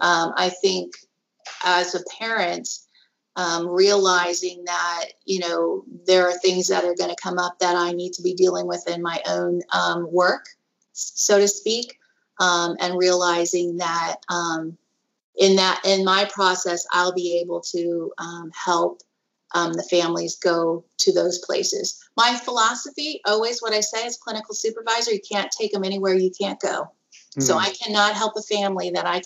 um, 0.00 0.32
I 0.36 0.50
think 0.50 0.92
as 1.64 1.94
a 1.94 2.04
parent, 2.18 2.68
um, 3.36 3.68
realizing 3.68 4.64
that, 4.66 5.04
you 5.24 5.40
know, 5.40 5.84
there 6.06 6.28
are 6.28 6.38
things 6.38 6.68
that 6.68 6.84
are 6.84 6.94
going 6.94 7.10
to 7.10 7.22
come 7.22 7.38
up 7.38 7.58
that 7.60 7.76
I 7.76 7.92
need 7.92 8.12
to 8.14 8.22
be 8.22 8.34
dealing 8.34 8.66
with 8.66 8.84
in 8.88 9.02
my 9.02 9.20
own 9.26 9.62
um, 9.72 10.06
work, 10.12 10.46
so 10.92 11.38
to 11.38 11.48
speak. 11.48 11.98
um, 12.40 12.76
and 12.80 12.98
realizing 12.98 13.78
that 13.78 14.16
um, 14.28 14.76
in 15.36 15.56
that 15.56 15.80
in 15.84 16.04
my 16.04 16.28
process 16.32 16.86
i'll 16.92 17.14
be 17.14 17.40
able 17.42 17.60
to 17.60 18.12
um, 18.18 18.50
help 18.54 19.00
um, 19.54 19.72
the 19.72 19.82
families 19.84 20.36
go 20.36 20.84
to 20.98 21.12
those 21.12 21.38
places 21.38 22.02
my 22.16 22.34
philosophy 22.44 23.20
always 23.26 23.60
what 23.60 23.72
i 23.72 23.80
say 23.80 24.06
as 24.06 24.16
clinical 24.16 24.54
supervisor 24.54 25.12
you 25.12 25.20
can't 25.30 25.50
take 25.50 25.72
them 25.72 25.84
anywhere 25.84 26.14
you 26.14 26.30
can't 26.30 26.60
go 26.60 26.82
mm-hmm. 26.82 27.40
so 27.40 27.56
i 27.56 27.70
cannot 27.70 28.14
help 28.14 28.34
a 28.36 28.42
family 28.42 28.90
that 28.90 29.06
i 29.06 29.20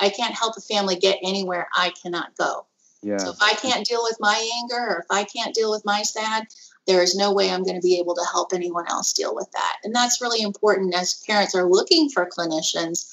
i 0.00 0.08
can't 0.08 0.34
help 0.34 0.56
a 0.56 0.60
family 0.60 0.96
get 0.96 1.18
anywhere 1.22 1.68
i 1.74 1.92
cannot 2.02 2.34
go 2.36 2.66
yeah. 3.02 3.18
so 3.18 3.30
if 3.30 3.42
i 3.42 3.52
can't 3.54 3.86
deal 3.86 4.02
with 4.02 4.16
my 4.20 4.50
anger 4.62 4.94
or 4.94 4.98
if 5.00 5.06
i 5.10 5.24
can't 5.24 5.54
deal 5.54 5.70
with 5.70 5.84
my 5.84 6.02
sad 6.02 6.46
there 6.86 7.02
is 7.02 7.14
no 7.14 7.32
way 7.32 7.50
i'm 7.50 7.62
going 7.62 7.76
to 7.76 7.80
be 7.80 7.98
able 7.98 8.14
to 8.14 8.26
help 8.32 8.52
anyone 8.52 8.88
else 8.88 9.12
deal 9.12 9.34
with 9.34 9.50
that 9.52 9.76
and 9.84 9.94
that's 9.94 10.20
really 10.20 10.42
important 10.42 10.94
as 10.94 11.22
parents 11.26 11.54
are 11.54 11.68
looking 11.68 12.08
for 12.08 12.26
clinicians 12.26 13.08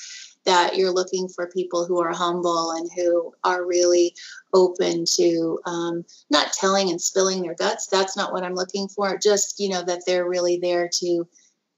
that 0.48 0.77
you're 0.77 0.94
looking 0.94 1.27
for 1.27 1.51
people 1.51 1.86
who 1.86 2.01
are 2.01 2.13
humble 2.13 2.72
and 2.72 2.89
who 2.96 3.34
are 3.44 3.68
really 3.68 4.16
open 4.54 5.04
to 5.06 5.60
um, 5.66 6.06
not 6.30 6.54
telling 6.54 6.89
and 6.89 7.01
spilling 7.01 7.42
their 7.42 7.54
guts. 7.54 7.88
That's 7.88 8.16
not 8.16 8.32
what 8.32 8.44
I'm 8.44 8.56
looking 8.56 8.88
for. 8.88 9.18
Just 9.18 9.60
you 9.60 9.70
know 9.70 9.84
that 9.84 10.04
they're 10.08 10.27
really 10.27 10.58
there 10.58 10.89
to 11.00 11.27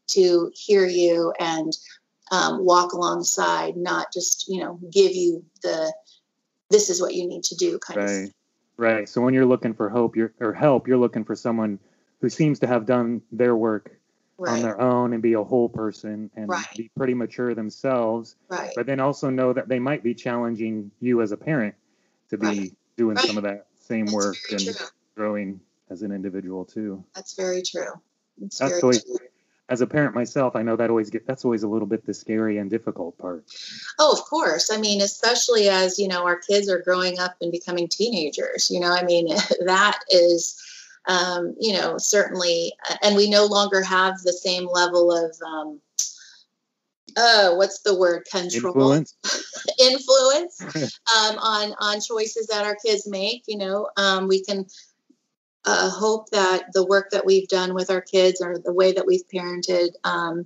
to 0.09 0.51
hear 0.53 0.85
you 0.85 1.33
and 1.39 1.75
um, 2.31 2.63
walk 2.63 2.93
alongside, 2.93 3.75
not 3.75 4.13
just 4.13 4.47
you 4.47 4.61
know 4.61 4.79
give 4.91 5.13
you 5.13 5.43
the 5.63 5.91
this 6.69 6.91
is 6.91 7.01
what 7.01 7.15
you 7.15 7.27
need 7.27 7.43
to 7.45 7.55
do 7.55 7.79
kind 7.79 7.97
right. 7.97 8.05
of. 8.05 8.33
Right. 8.77 8.93
Right. 8.93 9.09
So 9.09 9.19
when 9.19 9.33
you're 9.33 9.47
looking 9.47 9.73
for 9.73 9.89
hope, 9.89 10.15
you're 10.15 10.33
or 10.39 10.53
help, 10.53 10.87
you're 10.87 10.97
looking 10.97 11.25
for 11.25 11.35
someone 11.35 11.79
who 12.21 12.29
seems 12.29 12.59
to 12.59 12.67
have 12.67 12.85
done 12.85 13.21
their 13.31 13.55
work 13.55 13.98
right. 14.39 14.53
on 14.53 14.61
their 14.61 14.79
own 14.79 15.13
and 15.13 15.21
be 15.21 15.33
a 15.33 15.43
whole 15.43 15.69
person 15.69 16.31
and 16.35 16.49
right. 16.49 16.65
be 16.75 16.89
pretty 16.95 17.13
mature 17.13 17.53
themselves. 17.53 18.35
Right. 18.49 18.71
But 18.75 18.85
then 18.85 18.99
also 18.99 19.29
know 19.29 19.53
that 19.53 19.67
they 19.67 19.79
might 19.79 20.03
be 20.03 20.13
challenging 20.13 20.91
you 20.99 21.21
as 21.21 21.31
a 21.31 21.37
parent 21.37 21.75
to 22.29 22.37
be 22.37 22.73
doing 22.97 23.17
some 23.17 23.37
of 23.37 23.43
that 23.43 23.67
same 23.79 24.05
That's 24.05 24.15
work 24.15 24.37
and 24.51 24.61
true. 24.61 24.87
growing 25.15 25.59
as 25.89 26.01
an 26.01 26.11
individual 26.11 26.65
too. 26.65 27.03
That's 27.15 27.33
very 27.35 27.61
true. 27.61 27.93
That's, 28.37 28.57
That's 28.57 28.71
very 28.71 28.81
always, 28.81 29.03
true. 29.03 29.17
As 29.67 29.81
a 29.81 29.87
parent 29.87 30.15
myself, 30.15 30.55
I 30.55 30.63
know 30.63 30.75
that 30.77 30.89
always 30.89 31.11
get 31.11 31.27
that's 31.27 31.45
always 31.45 31.61
a 31.61 31.67
little 31.67 31.87
bit 31.87 32.03
the 32.03 32.13
scary 32.13 32.57
and 32.57 32.71
difficult 32.71 33.17
part. 33.19 33.45
Oh, 33.99 34.11
of 34.11 34.19
course. 34.25 34.71
I 34.71 34.77
mean, 34.77 35.01
especially 35.01 35.69
as 35.69 35.99
you 35.99 36.07
know, 36.07 36.25
our 36.25 36.37
kids 36.39 36.67
are 36.69 36.81
growing 36.81 37.19
up 37.19 37.35
and 37.39 37.51
becoming 37.51 37.87
teenagers. 37.87 38.71
You 38.71 38.79
know, 38.79 38.91
I 38.91 39.03
mean, 39.03 39.27
that 39.65 39.99
is 40.09 40.59
um, 41.07 41.55
you 41.59 41.73
know, 41.73 41.97
certainly, 41.97 42.73
and 43.01 43.15
we 43.15 43.29
no 43.29 43.45
longer 43.45 43.81
have 43.81 44.15
the 44.23 44.33
same 44.33 44.67
level 44.67 45.11
of, 45.11 45.35
um, 45.45 45.81
uh, 47.17 47.55
what's 47.55 47.79
the 47.81 47.97
word? 47.97 48.25
Control, 48.31 48.73
influence, 48.75 49.15
influence 49.79 50.61
um, 50.85 51.37
on 51.39 51.73
on 51.79 52.01
choices 52.01 52.47
that 52.47 52.65
our 52.65 52.75
kids 52.75 53.07
make. 53.07 53.43
You 53.47 53.57
know, 53.57 53.89
um, 53.97 54.27
we 54.27 54.43
can 54.43 54.65
uh, 55.65 55.89
hope 55.89 56.29
that 56.29 56.71
the 56.73 56.85
work 56.85 57.09
that 57.11 57.25
we've 57.25 57.47
done 57.47 57.73
with 57.73 57.89
our 57.89 58.01
kids 58.01 58.41
or 58.41 58.57
the 58.57 58.73
way 58.73 58.91
that 58.91 59.07
we've 59.07 59.27
parented 59.33 59.89
um, 60.03 60.45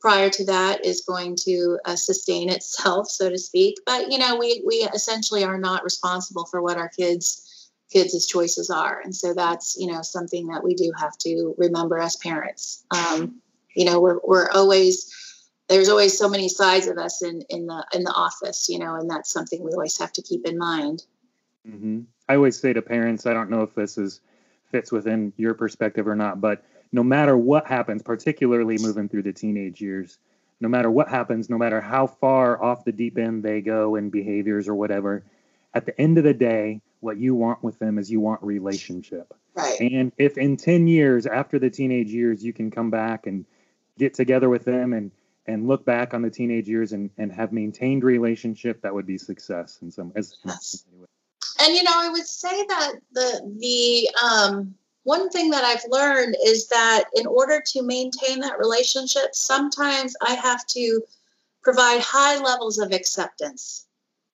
prior 0.00 0.30
to 0.30 0.44
that 0.44 0.84
is 0.84 1.00
going 1.00 1.36
to 1.36 1.78
uh, 1.84 1.96
sustain 1.96 2.48
itself, 2.50 3.08
so 3.08 3.30
to 3.30 3.38
speak. 3.38 3.78
But 3.86 4.10
you 4.10 4.18
know, 4.18 4.36
we 4.36 4.62
we 4.66 4.88
essentially 4.94 5.44
are 5.44 5.58
not 5.58 5.84
responsible 5.84 6.44
for 6.44 6.62
what 6.62 6.76
our 6.76 6.88
kids 6.88 7.47
kids' 7.90 8.26
choices 8.26 8.70
are. 8.70 9.00
And 9.00 9.14
so 9.14 9.34
that's, 9.34 9.76
you 9.78 9.86
know, 9.86 10.02
something 10.02 10.48
that 10.48 10.62
we 10.62 10.74
do 10.74 10.92
have 10.98 11.16
to 11.18 11.54
remember 11.56 11.98
as 11.98 12.16
parents. 12.16 12.84
Um, 12.90 13.36
you 13.74 13.84
know, 13.84 14.00
we're, 14.00 14.18
we're 14.24 14.50
always, 14.50 15.14
there's 15.68 15.88
always 15.88 16.16
so 16.16 16.28
many 16.28 16.48
sides 16.48 16.86
of 16.86 16.98
us 16.98 17.22
in, 17.22 17.42
in 17.48 17.66
the, 17.66 17.84
in 17.94 18.04
the 18.04 18.12
office, 18.12 18.68
you 18.68 18.78
know, 18.78 18.94
and 18.94 19.08
that's 19.08 19.30
something 19.30 19.62
we 19.62 19.72
always 19.72 19.98
have 19.98 20.12
to 20.12 20.22
keep 20.22 20.46
in 20.46 20.58
mind. 20.58 21.04
Mm-hmm. 21.66 22.00
I 22.28 22.36
always 22.36 22.60
say 22.60 22.72
to 22.72 22.82
parents, 22.82 23.26
I 23.26 23.32
don't 23.32 23.50
know 23.50 23.62
if 23.62 23.74
this 23.74 23.96
is 23.98 24.20
fits 24.70 24.92
within 24.92 25.32
your 25.36 25.54
perspective 25.54 26.06
or 26.06 26.14
not, 26.14 26.40
but 26.40 26.64
no 26.92 27.02
matter 27.02 27.36
what 27.36 27.66
happens, 27.66 28.02
particularly 28.02 28.76
moving 28.78 29.08
through 29.08 29.22
the 29.22 29.32
teenage 29.32 29.80
years, 29.80 30.18
no 30.60 30.68
matter 30.68 30.90
what 30.90 31.08
happens, 31.08 31.48
no 31.48 31.56
matter 31.56 31.80
how 31.80 32.06
far 32.06 32.62
off 32.62 32.84
the 32.84 32.92
deep 32.92 33.16
end 33.16 33.42
they 33.42 33.60
go 33.60 33.94
in 33.94 34.10
behaviors 34.10 34.68
or 34.68 34.74
whatever, 34.74 35.22
at 35.74 35.86
the 35.86 35.98
end 36.00 36.18
of 36.18 36.24
the 36.24 36.34
day, 36.34 36.80
what 37.00 37.16
you 37.16 37.34
want 37.34 37.62
with 37.62 37.78
them 37.78 37.98
is 37.98 38.10
you 38.10 38.20
want 38.20 38.42
relationship. 38.42 39.34
Right. 39.54 39.80
And 39.80 40.12
if 40.18 40.38
in 40.38 40.56
10 40.56 40.86
years 40.86 41.26
after 41.26 41.58
the 41.58 41.70
teenage 41.70 42.10
years 42.10 42.44
you 42.44 42.52
can 42.52 42.70
come 42.70 42.90
back 42.90 43.26
and 43.26 43.44
get 43.98 44.14
together 44.14 44.48
with 44.48 44.64
them 44.64 44.92
and 44.92 45.10
and 45.46 45.66
look 45.66 45.84
back 45.84 46.12
on 46.12 46.20
the 46.20 46.30
teenage 46.30 46.68
years 46.68 46.92
and, 46.92 47.10
and 47.16 47.32
have 47.32 47.52
maintained 47.52 48.04
relationship, 48.04 48.82
that 48.82 48.92
would 48.92 49.06
be 49.06 49.16
success 49.16 49.78
in 49.80 49.90
some 49.90 50.12
as 50.14 50.36
yes. 50.44 50.84
And 51.60 51.74
you 51.74 51.82
know, 51.82 51.94
I 51.94 52.08
would 52.10 52.26
say 52.26 52.64
that 52.68 52.92
the 53.12 53.56
the 53.58 54.10
um 54.24 54.74
one 55.04 55.30
thing 55.30 55.50
that 55.50 55.64
I've 55.64 55.84
learned 55.88 56.36
is 56.44 56.68
that 56.68 57.04
in 57.14 57.26
order 57.26 57.62
to 57.68 57.82
maintain 57.82 58.40
that 58.40 58.58
relationship, 58.58 59.34
sometimes 59.34 60.14
I 60.20 60.34
have 60.34 60.66
to 60.66 61.00
provide 61.62 62.02
high 62.02 62.38
levels 62.38 62.78
of 62.78 62.92
acceptance 62.92 63.87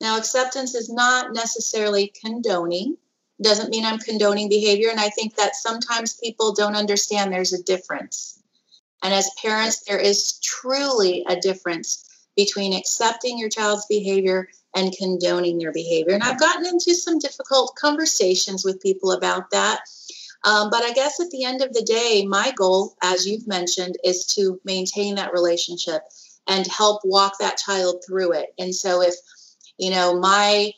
now, 0.04 0.18
acceptance 0.18 0.75
is 0.75 0.90
not 0.90 1.32
necessarily 1.32 2.12
condoning. 2.23 2.99
Doesn't 3.42 3.70
mean 3.70 3.87
I'm 3.87 3.99
condoning 3.99 4.50
behavior. 4.50 4.90
And 4.90 5.00
I 5.00 5.08
think 5.08 5.34
that 5.37 5.56
sometimes 5.56 6.20
people 6.23 6.52
don't 6.52 6.76
understand 6.76 7.32
there's 7.32 7.54
a 7.54 7.62
difference. 7.62 8.38
And 9.02 9.14
as 9.14 9.30
parents, 9.40 9.80
there 9.80 9.99
is 9.99 10.38
truly 10.40 11.25
a 11.26 11.37
difference 11.37 12.04
between 12.37 12.75
accepting 12.75 13.38
your 13.38 13.49
child's 13.49 13.87
behavior 13.87 14.49
and 14.76 14.94
condoning 14.96 15.58
their 15.58 15.73
behavior. 15.73 16.12
And 16.12 16.23
I've 16.23 16.38
gotten 16.38 16.66
into 16.66 16.94
some 16.94 17.18
difficult 17.18 17.75
conversations 17.76 18.62
with 18.62 18.82
people 18.82 19.12
about 19.12 19.50
that. 19.52 19.80
Um, 20.44 20.68
but 20.68 20.82
I 20.82 20.92
guess 20.92 21.18
at 21.18 21.30
the 21.30 21.44
end 21.44 21.62
of 21.62 21.73
the 21.73 21.82
day, 21.82 22.26
my 22.26 22.52
goal, 22.54 22.94
as 23.02 23.26
you've 23.26 23.46
mentioned, 23.46 23.96
is 24.04 24.26
to 24.34 24.61
maintain 24.64 25.14
that 25.14 25.32
relationship 25.32 26.02
and 26.46 26.66
help 26.66 27.00
walk 27.04 27.38
that 27.38 27.56
child 27.56 28.02
through 28.06 28.32
it. 28.32 28.52
And 28.58 28.75
so 28.75 29.00
if 29.00 29.14
you 29.78 29.90
know 29.90 30.19
my 30.19 30.73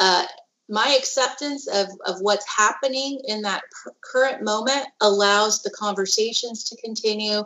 uh, 0.00 0.24
my 0.68 0.96
acceptance 0.98 1.68
of, 1.68 1.88
of 2.06 2.16
what's 2.20 2.46
happening 2.48 3.20
in 3.26 3.42
that 3.42 3.62
current 4.02 4.42
moment 4.42 4.86
allows 5.00 5.62
the 5.62 5.70
conversations 5.70 6.64
to 6.64 6.76
continue 6.82 7.44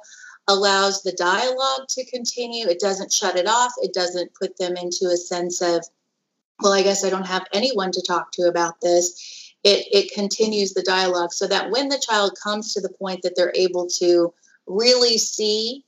allows 0.49 1.03
the 1.03 1.13
dialogue 1.13 1.87
to 1.89 2.05
continue. 2.07 2.67
It 2.67 2.81
doesn't 2.81 3.13
shut 3.13 3.37
it 3.37 3.47
off. 3.47 3.73
It 3.83 3.93
doesn't 3.93 4.35
put 4.35 4.57
them 4.57 4.77
into 4.77 5.07
a 5.07 5.17
sense 5.17 5.61
of 5.61 5.85
well 6.61 6.73
i 6.73 6.83
guess 6.83 7.05
i 7.05 7.11
don't 7.11 7.27
have 7.27 7.47
anyone 7.53 7.93
to 7.93 8.03
talk 8.03 8.33
to 8.33 8.49
about 8.49 8.81
this. 8.81 9.55
It, 9.65 9.87
it 9.93 10.15
continues 10.15 10.73
the 10.73 10.83
dialogue 10.83 11.33
so 11.33 11.47
that 11.49 11.71
when 11.71 11.89
the 11.89 12.03
child 12.05 12.39
comes 12.43 12.73
to 12.73 12.81
the 12.81 12.89
point 12.89 13.23
that 13.23 13.35
they're 13.37 13.53
able 13.57 13.89
to 13.99 14.33
really 14.67 15.19
see 15.19 15.85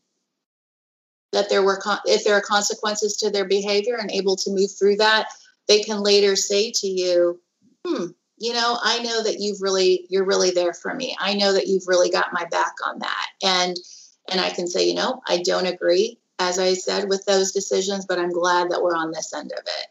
that 1.32 1.48
there 1.48 1.62
were 1.62 1.76
con- 1.76 1.98
if 2.06 2.24
there 2.24 2.34
are 2.34 2.40
consequences 2.40 3.16
to 3.16 3.30
their 3.30 3.46
behavior 3.46 3.96
and 3.96 4.10
able 4.10 4.36
to 4.36 4.50
move 4.50 4.70
through 4.76 4.96
that 4.96 5.28
they 5.68 5.82
can 5.82 6.02
later 6.02 6.36
say 6.36 6.70
to 6.70 6.88
you 6.88 7.40
hmm 7.86 8.06
you 8.38 8.52
know 8.52 8.78
i 8.82 9.00
know 9.02 9.22
that 9.22 9.38
you've 9.38 9.60
really 9.62 10.06
you're 10.08 10.24
really 10.24 10.50
there 10.50 10.74
for 10.74 10.94
me. 10.94 11.16
I 11.20 11.34
know 11.34 11.52
that 11.52 11.68
you've 11.68 11.86
really 11.86 12.10
got 12.10 12.32
my 12.32 12.44
back 12.46 12.72
on 12.86 12.98
that. 12.98 13.26
And 13.42 13.76
and 14.30 14.40
i 14.40 14.50
can 14.50 14.66
say 14.66 14.88
you 14.88 14.94
know 14.94 15.22
i 15.28 15.38
don't 15.42 15.66
agree 15.66 16.18
as 16.38 16.58
i 16.58 16.74
said 16.74 17.08
with 17.08 17.24
those 17.26 17.52
decisions 17.52 18.06
but 18.06 18.18
i'm 18.18 18.32
glad 18.32 18.70
that 18.70 18.82
we're 18.82 18.96
on 18.96 19.12
this 19.12 19.32
end 19.34 19.52
of 19.52 19.64
it. 19.64 19.86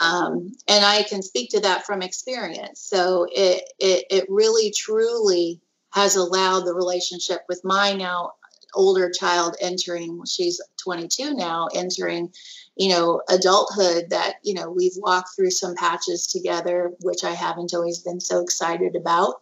Um, 0.00 0.52
and 0.68 0.84
i 0.84 1.02
can 1.02 1.22
speak 1.22 1.50
to 1.50 1.60
that 1.60 1.84
from 1.84 2.02
experience. 2.02 2.80
So 2.80 3.26
it, 3.30 3.64
it 3.78 4.04
it 4.10 4.26
really 4.28 4.70
truly 4.70 5.60
has 5.92 6.16
allowed 6.16 6.60
the 6.64 6.74
relationship 6.74 7.40
with 7.48 7.62
my 7.64 7.94
now 7.94 8.32
older 8.76 9.10
child 9.10 9.56
entering 9.60 10.22
she's 10.24 10.60
22 10.76 11.34
now 11.34 11.68
entering 11.74 12.32
you 12.76 12.88
know 12.88 13.20
adulthood 13.28 14.10
that 14.10 14.34
you 14.42 14.54
know 14.54 14.70
we've 14.70 14.96
walked 14.98 15.34
through 15.34 15.50
some 15.50 15.74
patches 15.74 16.26
together 16.26 16.92
which 17.00 17.24
i 17.24 17.32
haven't 17.32 17.74
always 17.74 17.98
been 17.98 18.20
so 18.20 18.40
excited 18.40 18.94
about. 18.94 19.36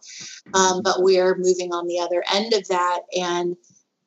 Um, 0.53 0.81
but 0.81 1.03
we're 1.03 1.35
moving 1.35 1.73
on 1.73 1.87
the 1.87 1.99
other 1.99 2.23
end 2.33 2.53
of 2.53 2.67
that 2.69 3.01
and 3.15 3.55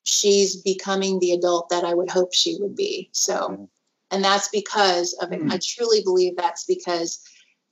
she's 0.04 0.56
becoming 0.56 1.18
the 1.18 1.32
adult 1.32 1.68
that 1.68 1.84
i 1.84 1.94
would 1.94 2.10
hope 2.10 2.32
she 2.32 2.56
would 2.60 2.74
be 2.74 3.10
so. 3.12 3.68
And 4.10 4.24
that's 4.24 4.48
because 4.48 5.12
of 5.20 5.32
it. 5.32 5.42
i 5.50 5.58
truly 5.62 6.02
believe 6.02 6.36
that's 6.36 6.64
because 6.64 7.22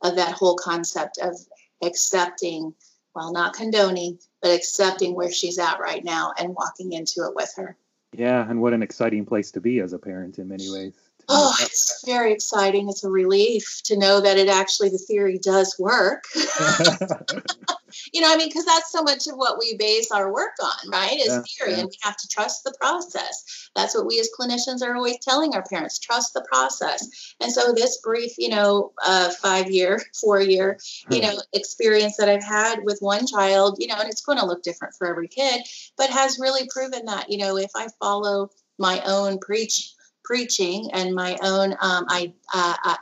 of 0.03 0.17
that 0.17 0.33
whole 0.33 0.57
concept 0.57 1.19
of 1.23 1.35
accepting 1.83 2.75
while 3.17 3.33
not 3.33 3.55
condoning, 3.55 4.19
but 4.43 4.55
accepting 4.55 5.15
where 5.15 5.33
she's 5.33 5.59
at 5.59 5.81
right 5.81 6.05
now 6.05 6.33
and 6.39 6.55
walking 6.55 6.93
into 6.93 7.25
it 7.25 7.35
with 7.35 7.53
her. 7.57 7.77
Yeah, 8.13 8.49
and 8.49 8.61
what 8.61 8.75
an 8.75 8.83
exciting 8.83 9.25
place 9.25 9.51
to 9.53 9.61
be 9.61 9.81
as 9.81 9.95
a 9.95 9.99
parent 9.99 10.39
in 10.39 10.49
many 10.49 10.71
ways. 10.71 10.95
Oh, 11.29 11.53
it's 11.61 12.05
very 12.07 12.33
exciting. 12.33 12.89
It's 12.89 13.03
a 13.03 13.11
relief 13.11 13.81
to 13.87 13.99
know 13.99 14.21
that 14.21 14.37
it 14.37 14.49
actually 14.49 14.91
the 14.91 14.99
theory 14.99 15.39
does 15.39 15.75
work. 15.79 16.25
you 18.13 18.21
know, 18.21 18.33
I 18.33 18.37
mean, 18.37 18.49
because 18.49 18.65
that's 18.65 18.91
so 18.91 19.03
much 19.03 19.27
of 19.27 19.37
what 19.37 19.59
we 19.59 19.77
base 19.77 20.11
our 20.11 20.33
work 20.33 20.55
on, 20.63 20.91
right? 20.91 21.19
Is 21.19 21.29
Yeah, 21.29 21.43
theory, 21.43 21.73
yeah. 21.73 21.81
and 21.81 21.89
we 21.89 21.97
have 22.03 22.17
to 22.17 22.29
trust 22.29 22.65
the 22.65 22.75
process. 22.81 23.71
That's 23.75 23.95
what 23.95 24.07
we 24.07 24.19
as 24.21 24.31
clinicians 24.39 24.83
are 24.83 24.97
always 24.97 25.19
telling 25.21 25.55
our 25.55 25.63
parents: 25.63 25.99
trust 25.99 26.35
the 26.35 26.45
process. 26.51 27.35
And 27.41 27.53
so, 27.53 27.73
this 27.73 27.99
brief, 27.99 28.33
you 28.39 28.49
know, 28.49 28.93
uh, 29.05 29.31
five 29.31 29.71
year, 29.71 30.01
four 30.21 30.41
year, 30.41 30.79
you 31.11 31.21
know, 31.21 31.35
experience 31.53 32.17
that 32.17 32.29
I've 32.29 32.45
had 32.45 32.81
with 32.85 32.99
one 33.01 33.27
child, 33.27 33.77
you 33.79 33.87
know, 33.87 33.97
and 33.99 34.09
it's 34.09 34.23
going 34.23 34.39
to 34.39 34.47
look 34.47 34.63
different 34.63 34.95
for 34.95 35.07
every 35.07 35.29
kid, 35.29 35.63
but 35.97 36.11
has 36.11 36.39
really 36.39 36.69
proven 36.69 37.07
that, 37.07 37.31
you 37.31 37.39
know, 37.39 37.57
if 37.57 37.71
I 37.75 37.89
follow 38.01 38.51
my 38.79 39.01
own 39.07 39.39
preach 39.39 39.93
preaching 40.25 40.91
and 40.93 41.15
my 41.15 41.39
own 41.41 41.73
um, 41.81 42.05
I, 42.09 42.33
uh, 42.53 42.75
I, 42.83 42.97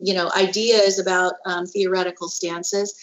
you 0.00 0.14
know 0.14 0.30
ideas 0.36 0.98
about 0.98 1.34
um, 1.46 1.66
theoretical 1.66 2.28
stances 2.28 2.98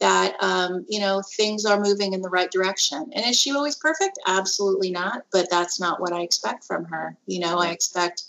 that 0.00 0.36
um, 0.40 0.84
you 0.88 1.00
know 1.00 1.22
things 1.36 1.64
are 1.64 1.80
moving 1.80 2.12
in 2.12 2.22
the 2.22 2.28
right 2.28 2.50
direction. 2.50 3.10
And 3.12 3.26
is 3.26 3.38
she 3.38 3.52
always 3.52 3.76
perfect? 3.76 4.18
Absolutely 4.26 4.90
not 4.90 5.24
but 5.32 5.50
that's 5.50 5.80
not 5.80 6.00
what 6.00 6.12
i 6.12 6.20
expect 6.22 6.64
from 6.64 6.84
her. 6.86 7.16
You 7.26 7.40
know 7.40 7.58
i 7.58 7.68
expect 7.70 8.22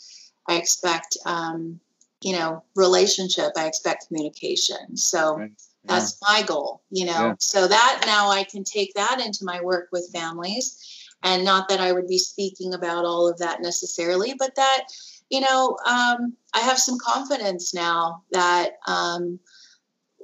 i 0.48 0.56
expect 0.56 1.18
um, 1.26 1.80
you 2.22 2.34
know 2.34 2.64
relationship 2.76 3.52
i 3.56 3.68
expect 3.68 4.08
communication. 4.08 4.98
So 4.98 5.38
Right. 5.38 5.52
that's 5.86 6.20
my 6.22 6.44
goal 6.44 6.82
you 6.92 7.06
know? 7.06 7.12
Yeah. 7.12 7.34
so 7.40 7.68
that 7.68 8.04
now 8.06 8.30
i 8.30 8.44
can 8.44 8.64
take 8.64 8.94
that 8.96 9.22
into 9.26 9.46
my 9.46 9.62
work 9.62 9.90
with 9.92 10.12
families. 10.14 10.78
And 11.24 11.44
not 11.44 11.68
that 11.70 11.80
i 11.80 11.92
would 11.92 12.08
be 12.08 12.18
speaking 12.18 12.74
about 12.74 13.06
all 13.06 13.28
of 13.30 13.38
that 13.40 13.62
necessarily 13.62 14.34
but 14.38 14.56
that 14.56 14.86
you 15.30 15.42
know 15.42 15.78
um, 15.86 16.34
i 16.54 16.60
have 16.60 16.80
some 16.80 16.98
confidence 16.98 17.74
now 17.74 18.24
that 18.32 18.72
um, 18.88 19.40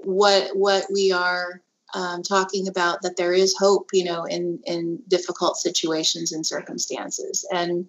what 0.05 0.55
what 0.55 0.85
we 0.91 1.12
are 1.12 1.62
um, 1.93 2.24
talking 2.24 2.67
about 2.67 3.01
that 3.01 3.17
there 3.17 3.33
is 3.33 3.55
hope 3.57 3.89
you 3.93 4.03
know 4.03 4.25
in 4.25 4.59
in 4.65 5.00
difficult 5.07 5.57
situations 5.57 6.31
and 6.31 6.45
circumstances. 6.45 7.47
And 7.51 7.88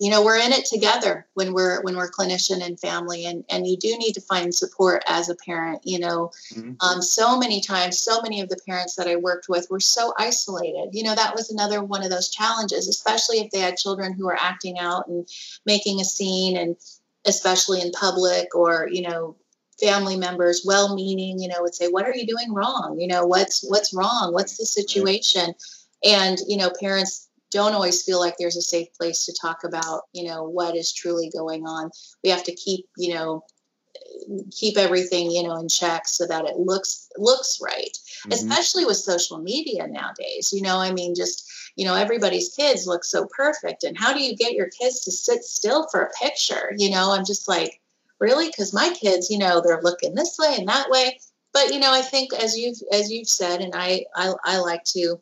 you 0.00 0.10
know 0.10 0.24
we're 0.24 0.38
in 0.38 0.52
it 0.52 0.64
together 0.64 1.26
when 1.34 1.52
we're 1.52 1.82
when 1.82 1.96
we're 1.96 2.10
clinician 2.10 2.64
and 2.64 2.78
family 2.78 3.26
and 3.26 3.44
and 3.50 3.66
you 3.66 3.76
do 3.76 3.96
need 3.98 4.12
to 4.12 4.20
find 4.20 4.54
support 4.54 5.02
as 5.08 5.28
a 5.28 5.34
parent 5.34 5.80
you 5.84 5.98
know. 5.98 6.30
Mhm. 6.54 6.76
um, 6.80 7.02
so 7.02 7.36
many 7.36 7.60
times 7.60 7.98
so 7.98 8.22
many 8.22 8.40
of 8.40 8.48
the 8.48 8.58
parents 8.66 8.94
that 8.94 9.08
i 9.08 9.16
worked 9.16 9.48
with 9.48 9.66
were 9.70 9.80
so 9.80 10.14
isolated. 10.18 10.90
You 10.92 11.02
know 11.02 11.14
that 11.14 11.34
was 11.34 11.50
another 11.50 11.82
one 11.82 12.04
of 12.04 12.10
those 12.10 12.28
challenges 12.28 12.88
especially 12.88 13.40
if 13.40 13.50
they 13.50 13.60
had 13.60 13.76
children 13.76 14.12
who 14.12 14.26
were 14.26 14.38
acting 14.38 14.78
out 14.78 15.08
and 15.08 15.28
making 15.66 16.00
a 16.00 16.04
scene 16.04 16.56
and 16.56 16.76
especially 17.26 17.80
in 17.80 17.90
public 17.90 18.54
or 18.54 18.88
you 18.90 19.02
know 19.02 19.36
family 19.80 20.16
members 20.16 20.62
well 20.64 20.94
meaning 20.94 21.38
you 21.38 21.48
know 21.48 21.60
would 21.60 21.74
say 21.74 21.88
what 21.88 22.06
are 22.06 22.14
you 22.14 22.26
doing 22.26 22.52
wrong? 22.52 22.96
You 22.98 23.06
know 23.08 23.26
what's 23.26 23.62
what's 23.68 23.94
wrong? 23.94 24.32
What's 24.32 24.56
the 24.56 24.66
situation? 24.66 25.54
And 26.04 26.38
you 26.46 26.56
know 26.56 26.70
parents 26.80 27.28
don't 27.50 27.72
always 27.74 28.02
feel 28.02 28.20
like 28.20 28.36
there's 28.38 28.56
a 28.56 28.62
safe 28.62 28.88
place 28.98 29.24
to 29.26 29.32
talk 29.40 29.64
about 29.64 30.02
you 30.12 30.24
know 30.28 30.44
what 30.44 30.76
is 30.76 30.92
truly 30.92 31.30
going 31.30 31.66
on. 31.66 31.90
We 32.22 32.30
have 32.30 32.44
to 32.44 32.54
keep 32.54 32.86
you 32.96 33.14
know 33.14 33.44
keep 34.56 34.76
everything 34.76 35.30
you 35.30 35.42
know 35.42 35.56
in 35.56 35.68
check 35.68 36.06
so 36.06 36.26
that 36.26 36.44
it 36.44 36.58
looks 36.58 37.08
looks 37.16 37.58
right 37.62 37.96
Mhm. 38.26 38.32
especially 38.32 38.84
with 38.84 38.96
social 38.96 39.38
media 39.38 39.86
nowadays 39.86 40.52
you 40.52 40.62
know 40.62 40.78
i 40.78 40.92
mean 40.92 41.14
just 41.14 41.44
you 41.76 41.84
know 41.84 41.94
everybody's 41.94 42.54
kids 42.54 42.86
look 42.86 43.04
so 43.04 43.26
perfect 43.36 43.84
and 43.84 43.98
how 43.98 44.12
do 44.12 44.22
you 44.22 44.36
get 44.36 44.52
your 44.52 44.68
kids 44.68 45.00
to 45.04 45.10
sit 45.12 45.44
still 45.44 45.86
for 45.90 46.02
a 46.02 46.10
picture? 46.12 46.74
You 46.76 46.90
know 46.90 47.12
i'm 47.12 47.24
just 47.24 47.48
like 47.48 47.80
really 48.20 48.48
because 48.48 48.74
my 48.74 48.90
kids 48.90 49.30
you 49.30 49.38
know 49.38 49.60
they're 49.60 49.82
looking 49.82 50.14
this 50.14 50.36
way 50.38 50.56
and 50.58 50.68
that 50.68 50.90
way. 50.90 51.18
But 51.52 51.72
you 51.72 51.80
know 51.80 51.92
i 51.92 52.02
think 52.02 52.32
as 52.34 52.56
you've 52.56 52.78
as 52.92 53.10
you've 53.10 53.28
said 53.28 53.60
and 53.60 53.74
i 53.74 54.04
i, 54.14 54.32
I 54.44 54.58
like 54.58 54.84
to 54.96 55.20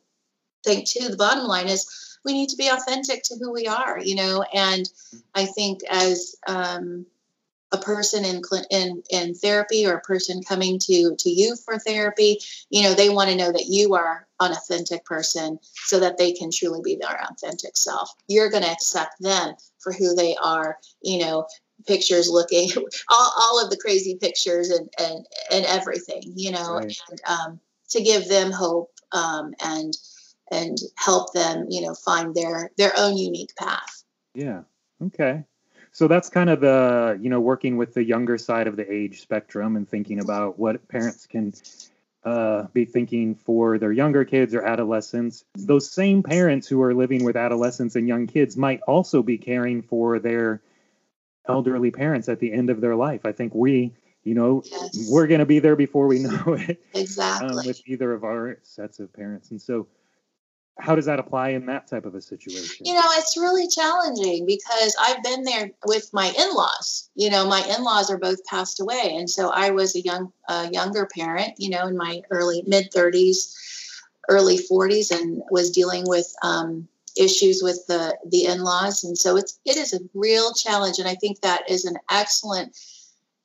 think 0.64 0.86
too 0.88 1.08
the 1.08 1.16
bottom 1.16 1.44
line 1.44 1.68
is 1.68 2.18
we 2.24 2.32
need 2.32 2.48
to 2.48 2.56
be 2.56 2.68
authentic 2.68 3.22
to 3.24 3.36
who 3.36 3.52
we 3.52 3.66
are 3.66 3.98
you 4.00 4.16
know? 4.16 4.44
And 4.52 4.88
i 5.34 5.46
think 5.46 5.80
as 5.88 6.36
um, 6.46 7.06
a 7.72 7.78
person 7.78 8.24
in, 8.24 8.42
in 8.70 9.02
in 9.10 9.34
therapy 9.34 9.86
or 9.86 9.94
a 9.94 10.00
person 10.00 10.42
coming 10.42 10.78
to 10.78 11.16
to 11.18 11.30
you 11.30 11.56
for 11.56 11.78
therapy 11.78 12.38
you 12.70 12.82
know 12.82 12.94
they 12.94 13.08
want 13.08 13.28
to 13.28 13.36
know 13.36 13.50
that 13.50 13.66
you 13.66 13.94
are 13.94 14.26
an 14.40 14.52
authentic 14.52 15.04
person 15.04 15.58
so 15.62 15.98
that 16.00 16.18
they 16.18 16.32
can 16.32 16.50
truly 16.50 16.80
be 16.84 16.96
their 16.96 17.26
authentic 17.30 17.76
self. 17.76 18.10
You're 18.28 18.50
going 18.50 18.62
to 18.62 18.70
accept 18.70 19.20
them 19.20 19.54
for 19.78 19.92
who 19.92 20.14
they 20.14 20.36
are 20.36 20.78
you 21.02 21.20
know 21.20 21.46
pictures 21.86 22.28
looking 22.28 22.70
all, 23.10 23.32
all 23.38 23.64
of 23.64 23.70
the 23.70 23.76
crazy 23.76 24.16
pictures 24.20 24.70
and 24.70 24.88
and 24.98 25.26
and 25.50 25.64
everything 25.66 26.22
you 26.34 26.50
know 26.50 26.76
Right. 26.76 26.96
and 27.10 27.20
um, 27.26 27.60
to 27.90 28.02
give 28.02 28.28
them 28.28 28.50
hope 28.50 28.90
um, 29.12 29.54
and 29.60 29.96
and 30.50 30.78
help 30.96 31.32
them 31.32 31.66
you 31.68 31.80
know 31.80 31.94
find 31.94 32.34
their 32.34 32.70
their 32.78 32.92
own 32.96 33.16
unique 33.16 33.54
path 33.56 34.04
Yeah. 34.34 34.62
Okay. 35.02 35.44
So 35.92 36.08
that's 36.08 36.28
kind 36.28 36.50
of 36.50 36.60
the, 36.60 37.18
you 37.22 37.30
know, 37.30 37.40
working 37.40 37.78
with 37.78 37.94
the 37.94 38.04
younger 38.04 38.36
side 38.36 38.66
of 38.66 38.76
the 38.76 38.90
age 38.92 39.22
spectrum 39.22 39.76
and 39.76 39.88
thinking 39.88 40.20
about 40.20 40.58
what 40.58 40.86
parents 40.88 41.26
can 41.26 41.54
uh, 42.22 42.64
be 42.74 42.84
thinking 42.84 43.34
for 43.34 43.78
their 43.78 43.92
younger 43.92 44.24
kids 44.24 44.54
or 44.54 44.62
adolescents. 44.62 45.44
Those 45.54 45.90
same 45.90 46.22
parents 46.22 46.68
who 46.68 46.82
are 46.82 46.92
living 46.92 47.24
with 47.24 47.34
adolescents 47.36 47.96
and 47.96 48.06
young 48.06 48.26
kids 48.26 48.58
might 48.58 48.82
also 48.82 49.22
be 49.22 49.38
caring 49.38 49.80
for 49.80 50.18
their 50.18 50.60
elderly 51.48 51.90
parents 51.90 52.28
at 52.28 52.40
the 52.40 52.52
end 52.52 52.70
of 52.70 52.80
their 52.80 52.96
life. 52.96 53.24
I 53.24 53.32
think 53.32 53.54
we, 53.54 53.94
you 54.24 54.34
know, 54.34 54.62
Yes. 54.64 55.08
we're 55.10 55.26
going 55.26 55.40
to 55.40 55.46
be 55.46 55.58
there 55.58 55.76
before 55.76 56.06
we 56.06 56.18
know 56.20 56.54
it 56.58 56.82
exactly 56.94 57.48
um, 57.48 57.66
with 57.66 57.80
either 57.86 58.12
of 58.12 58.24
our 58.24 58.58
sets 58.62 58.98
of 58.98 59.12
parents. 59.12 59.50
And 59.50 59.60
so, 59.60 59.86
how 60.78 60.94
does 60.94 61.06
that 61.06 61.18
apply 61.18 61.50
in 61.50 61.64
that 61.66 61.86
type 61.86 62.04
of 62.04 62.14
a 62.14 62.20
situation? 62.20 62.84
You 62.84 62.92
know, 62.94 63.08
it's 63.12 63.36
really 63.38 63.66
challenging 63.66 64.44
because 64.44 64.94
I've 65.00 65.22
been 65.22 65.44
there 65.44 65.70
with 65.86 66.12
my 66.12 66.26
in-laws. 66.38 67.08
You 67.14 67.30
know, 67.30 67.46
my 67.48 67.62
in-laws 67.76 68.10
are 68.10 68.18
both 68.18 68.44
passed 68.44 68.78
away, 68.78 69.14
and 69.16 69.28
so 69.30 69.48
I 69.48 69.70
was 69.70 69.96
a 69.96 70.00
young, 70.00 70.32
uh, 70.48 70.68
younger 70.70 71.06
parent. 71.06 71.54
You 71.56 71.70
know, 71.70 71.86
in 71.86 71.96
my 71.96 72.20
early 72.30 72.62
mid 72.66 72.92
thirties, 72.92 73.56
early 74.28 74.58
forties, 74.58 75.10
and 75.10 75.42
was 75.50 75.70
dealing 75.70 76.04
with 76.06 76.30
um, 76.42 76.88
issues 77.16 77.62
with 77.62 77.84
the 77.86 78.16
the 78.28 78.46
in-laws, 78.46 79.04
and 79.04 79.16
so 79.16 79.36
it's 79.36 79.58
it 79.64 79.76
is 79.76 79.92
a 79.92 80.00
real 80.14 80.52
challenge. 80.52 80.98
And 80.98 81.08
I 81.08 81.14
think 81.14 81.40
that 81.40 81.68
is 81.70 81.84
an 81.84 81.96
excellent 82.10 82.76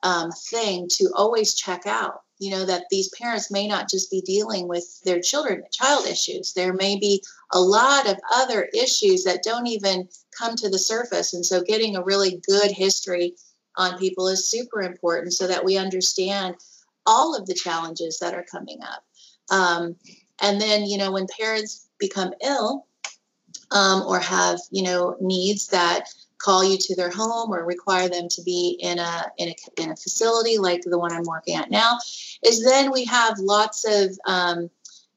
um, 0.03 0.31
thing 0.31 0.87
to 0.93 1.11
always 1.15 1.53
check 1.53 1.85
out. 1.85 2.21
You 2.39 2.51
know 2.51 2.65
that 2.65 2.85
these 2.89 3.09
parents 3.09 3.51
may 3.51 3.67
not 3.67 3.89
just 3.89 4.09
be 4.09 4.21
dealing 4.21 4.67
with 4.67 5.01
their 5.03 5.21
children, 5.21 5.63
child 5.71 6.07
issues. 6.07 6.53
There 6.53 6.73
may 6.73 6.97
be 6.97 7.23
a 7.53 7.59
lot 7.59 8.09
of 8.09 8.17
other 8.33 8.69
issues 8.73 9.23
that 9.25 9.43
don't 9.43 9.67
even 9.67 10.07
come 10.37 10.55
to 10.55 10.69
the 10.69 10.79
surface. 10.79 11.33
And 11.33 11.45
so, 11.45 11.61
getting 11.61 11.95
a 11.95 12.03
really 12.03 12.41
good 12.47 12.71
history 12.71 13.35
on 13.77 13.97
people 13.97 14.27
is 14.27 14.49
super 14.49 14.81
important 14.81 15.33
so 15.33 15.47
that 15.47 15.63
we 15.63 15.77
understand 15.77 16.55
all 17.05 17.35
of 17.35 17.45
the 17.45 17.53
challenges 17.53 18.19
that 18.19 18.33
are 18.33 18.45
coming 18.49 18.79
up. 18.83 19.03
Um, 19.49 19.95
and 20.41 20.59
then, 20.59 20.85
you 20.85 20.97
know, 20.97 21.11
when 21.11 21.27
parents 21.39 21.87
become 21.99 22.33
ill 22.43 22.87
um, 23.71 24.03
or 24.03 24.19
have, 24.19 24.59
you 24.71 24.83
know, 24.83 25.15
needs 25.19 25.67
that 25.67 26.05
call 26.37 26.63
you 26.63 26.77
to 26.77 26.95
their 26.95 27.11
home 27.11 27.51
or 27.51 27.63
require 27.65 28.09
them 28.09 28.27
to 28.27 28.41
be 28.43 28.77
in 28.79 28.99
a 28.99 29.31
in 29.37 29.49
a 29.49 29.81
in 29.81 29.91
a 29.91 29.95
facility 29.95 30.57
like 30.57 30.81
the 30.81 30.97
one 30.97 31.11
I'm 31.11 31.23
working 31.23 31.55
at 31.55 31.71
now, 31.71 31.99
is 32.45 32.63
then 32.63 32.91
we 32.91 33.05
have 33.05 33.37
lots 33.37 33.85
of 33.85 34.17
um, 34.25 34.69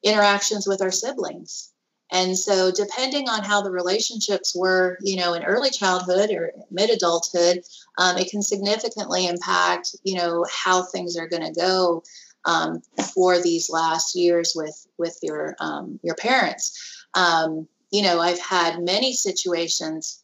interactions 0.02 0.66
with 0.66 0.82
our 0.82 0.90
siblings. 0.90 1.70
And 2.12 2.38
so, 2.38 2.70
depending 2.70 3.28
on 3.28 3.42
how 3.42 3.62
the 3.62 3.70
relationships 3.70 4.54
were, 4.54 4.98
you 5.02 5.16
know, 5.16 5.34
in 5.34 5.42
early 5.42 5.70
childhood 5.70 6.30
or 6.30 6.52
mid 6.70 6.90
adulthood, 6.90 7.64
um, 7.98 8.18
it 8.18 8.30
can 8.30 8.42
significantly 8.42 9.26
impact, 9.26 9.96
you 10.04 10.16
know, 10.16 10.44
how 10.52 10.82
things 10.82 11.16
are 11.16 11.26
going 11.26 11.42
to 11.42 11.58
go 11.58 12.04
um, 12.44 12.82
for 13.14 13.40
these 13.40 13.70
last 13.70 14.14
years 14.14 14.52
with 14.54 14.86
with 14.98 15.18
your 15.22 15.56
um, 15.58 15.98
your 16.02 16.14
parents. 16.14 17.06
Um, 17.14 17.66
you 17.94 18.02
know, 18.02 18.18
I've 18.18 18.40
had 18.40 18.82
many 18.82 19.12
situations 19.12 20.20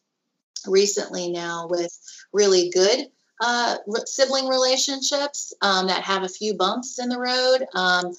recently 0.67 1.31
now 1.31 1.69
with 1.71 1.97
really 2.33 2.69
good 2.71 3.07
uh, 3.41 3.77
sibling 4.07 4.49
relationships 4.49 5.55
um, 5.63 5.87
that 5.87 6.03
have 6.03 6.25
a 6.25 6.29
few 6.29 6.55
bumps 6.55 6.99
in 6.99 7.09
the 7.09 7.19
road. 7.19 7.65
Um, 7.77 8.13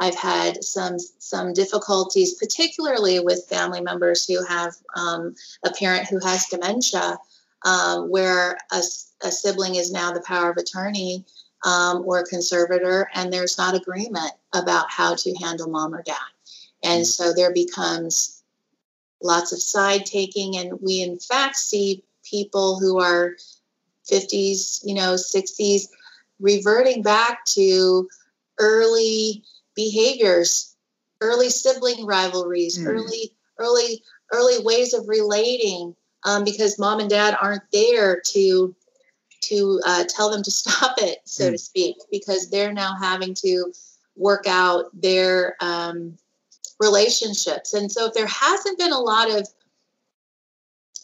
I've 0.00 0.14
had 0.16 0.64
some 0.64 0.98
some 1.18 1.52
difficulties, 1.52 2.32
particularly 2.34 3.20
with 3.20 3.46
family 3.46 3.82
members 3.82 4.26
who 4.26 4.42
have 4.42 4.72
um, 4.96 5.34
a 5.66 5.70
parent 5.70 6.08
who 6.08 6.18
has 6.20 6.46
dementia, 6.46 7.18
um, 7.66 8.10
where 8.10 8.56
a 8.72 9.30
sibling 9.30 9.74
is 9.74 9.92
now 9.92 10.12
the 10.12 10.22
power 10.22 10.50
of 10.50 10.56
attorney 10.56 11.26
um, 11.62 12.04
or 12.06 12.24
conservator, 12.24 13.10
and 13.12 13.30
there's 13.30 13.58
not 13.58 13.74
agreement 13.74 14.32
about 14.54 14.90
how 14.90 15.14
to 15.14 15.34
handle 15.42 15.68
mom 15.68 15.94
or 15.94 16.02
dad, 16.02 16.16
and 16.82 17.02
Mm. 17.02 17.06
so 17.06 17.34
there 17.34 17.52
becomes 17.52 18.33
lots 19.24 19.52
of 19.52 19.60
side 19.60 20.06
taking, 20.06 20.56
and 20.56 20.80
we 20.80 21.02
in 21.02 21.18
fact 21.18 21.56
see 21.56 22.04
people 22.22 22.78
who 22.78 23.00
are 23.00 23.36
50s, 24.10 24.80
you 24.84 24.94
know, 24.94 25.14
60s, 25.14 25.88
reverting 26.40 27.02
back 27.02 27.44
to 27.46 28.08
early 28.58 29.42
behaviors, 29.74 30.76
early 31.20 31.48
sibling 31.48 32.06
rivalries, 32.06 32.78
mm. 32.78 32.86
early 32.86 33.34
early 33.58 34.02
early 34.32 34.62
ways 34.62 34.94
of 34.94 35.08
relating, 35.08 35.94
um, 36.24 36.44
because 36.44 36.78
mom 36.78 37.00
and 37.00 37.10
dad 37.10 37.36
aren't 37.40 37.62
there 37.72 38.20
to 38.26 38.74
to 39.40 39.80
uh, 39.86 40.04
tell 40.08 40.30
them 40.30 40.42
to 40.42 40.50
stop 40.50 40.96
it, 40.98 41.18
so 41.24 41.48
mm. 41.48 41.52
to 41.52 41.58
speak, 41.58 41.96
because 42.10 42.50
they're 42.50 42.72
now 42.72 42.94
having 43.00 43.34
to 43.34 43.72
work 44.16 44.46
out 44.46 44.86
their 44.94 45.56
um, 45.60 46.16
relationships. 46.80 47.74
And 47.74 47.90
so, 47.90 48.06
if 48.06 48.14
there 48.14 48.26
hasn't 48.26 48.78
been 48.78 48.92
a 48.92 49.00
lot 49.00 49.30
of 49.30 49.48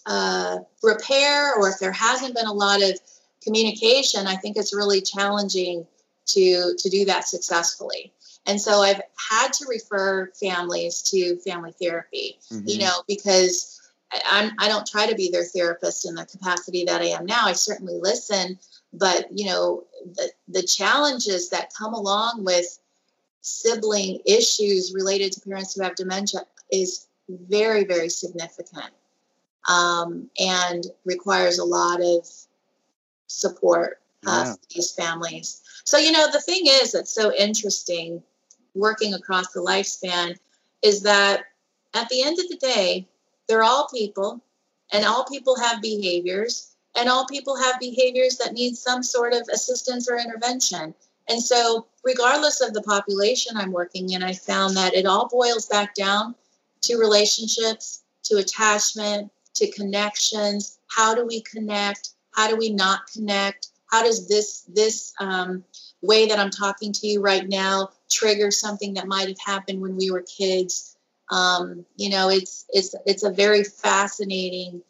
uh, 0.06 0.58
repair, 0.82 1.54
or 1.54 1.68
if 1.68 1.78
there 1.78 1.92
hasn't 1.92 2.34
been 2.34 2.46
a 2.46 2.52
lot 2.52 2.82
of 2.82 2.98
communication, 3.42 4.26
I 4.26 4.36
think 4.36 4.56
it's 4.56 4.74
really 4.74 5.00
challenging 5.00 5.86
to 6.26 6.74
to 6.76 6.90
do 6.90 7.04
that 7.06 7.28
successfully. 7.28 8.12
And 8.46 8.60
so 8.60 8.80
I've 8.80 9.00
had 9.30 9.52
to 9.54 9.66
refer 9.68 10.30
families 10.40 11.02
to 11.10 11.36
family 11.40 11.72
therapy, 11.80 12.38
mm-hmm. 12.50 12.66
you 12.66 12.78
know, 12.78 13.02
because 13.06 13.80
I'm 14.28 14.52
I 14.58 14.68
don't 14.68 14.86
try 14.86 15.06
to 15.06 15.14
be 15.14 15.30
their 15.30 15.44
therapist 15.44 16.06
in 16.06 16.14
the 16.14 16.26
capacity 16.26 16.84
that 16.84 17.00
I 17.00 17.06
am 17.06 17.26
now. 17.26 17.42
I 17.44 17.52
certainly 17.52 17.98
listen, 18.00 18.58
but 18.92 19.26
you 19.30 19.46
know, 19.46 19.84
the 20.14 20.30
the 20.48 20.62
challenges 20.62 21.50
that 21.50 21.74
come 21.74 21.94
along 21.94 22.44
with 22.44 22.79
sibling 23.40 24.20
issues 24.26 24.92
related 24.94 25.32
to 25.32 25.40
parents 25.40 25.74
who 25.74 25.82
have 25.82 25.94
dementia 25.94 26.40
is 26.70 27.06
very 27.28 27.84
very 27.84 28.08
significant 28.08 28.90
um, 29.68 30.28
and 30.38 30.86
requires 31.04 31.58
a 31.58 31.64
lot 31.64 32.00
of 32.00 32.26
support 33.26 34.00
uh, 34.26 34.44
yeah. 34.46 34.52
for 34.52 34.58
these 34.74 34.92
families. 34.92 35.62
So, 35.84 35.98
you 35.98 36.12
know, 36.12 36.30
the 36.30 36.40
thing 36.40 36.64
is 36.66 36.92
that's 36.92 37.12
so 37.12 37.32
interesting 37.34 38.22
working 38.74 39.14
across 39.14 39.52
the 39.52 39.60
lifespan 39.60 40.36
is 40.82 41.02
that 41.02 41.44
at 41.94 42.08
the 42.08 42.22
end 42.22 42.38
of 42.38 42.48
the 42.48 42.56
day, 42.56 43.08
they're 43.48 43.64
all 43.64 43.88
people 43.92 44.40
and 44.92 45.04
all 45.04 45.24
people 45.24 45.56
have 45.58 45.82
behaviors 45.82 46.74
and 46.96 47.08
all 47.08 47.26
people 47.26 47.56
have 47.56 47.80
behaviors 47.80 48.36
that 48.38 48.52
need 48.52 48.76
some 48.76 49.02
sort 49.02 49.32
of 49.32 49.48
assistance 49.52 50.08
or 50.08 50.16
intervention. 50.16 50.94
And 51.28 51.42
so, 51.42 51.86
regardless 52.04 52.60
of 52.60 52.72
the 52.72 52.82
population 52.82 53.56
I'm 53.56 53.72
working 53.72 54.10
in, 54.10 54.22
I 54.22 54.32
found 54.32 54.76
that 54.76 54.94
it 54.94 55.06
all 55.06 55.28
boils 55.28 55.66
back 55.66 55.94
down 55.94 56.34
to 56.82 56.98
relationships, 56.98 58.02
to 58.24 58.36
attachment, 58.38 59.30
to 59.54 59.70
connections. 59.70 60.78
How 60.88 61.14
do 61.14 61.26
we 61.26 61.42
connect? 61.42 62.10
How 62.32 62.48
do 62.48 62.56
we 62.56 62.70
not 62.70 63.06
connect? 63.12 63.68
How 63.86 64.02
does 64.02 64.28
this 64.28 64.62
this 64.68 65.12
um, 65.20 65.64
way 66.00 66.26
that 66.28 66.38
I'm 66.38 66.50
talking 66.50 66.92
to 66.92 67.06
you 67.06 67.20
right 67.20 67.46
now 67.48 67.90
trigger 68.10 68.50
something 68.50 68.94
that 68.94 69.06
might 69.06 69.28
have 69.28 69.38
happened 69.44 69.80
when 69.80 69.96
we 69.96 70.10
were 70.10 70.22
kids? 70.22 70.96
Um, 71.30 71.84
you 71.96 72.10
know, 72.10 72.30
it's 72.30 72.66
it's 72.70 72.94
it's 73.04 73.24
a 73.24 73.30
very 73.30 73.64
fascinating 73.64 74.82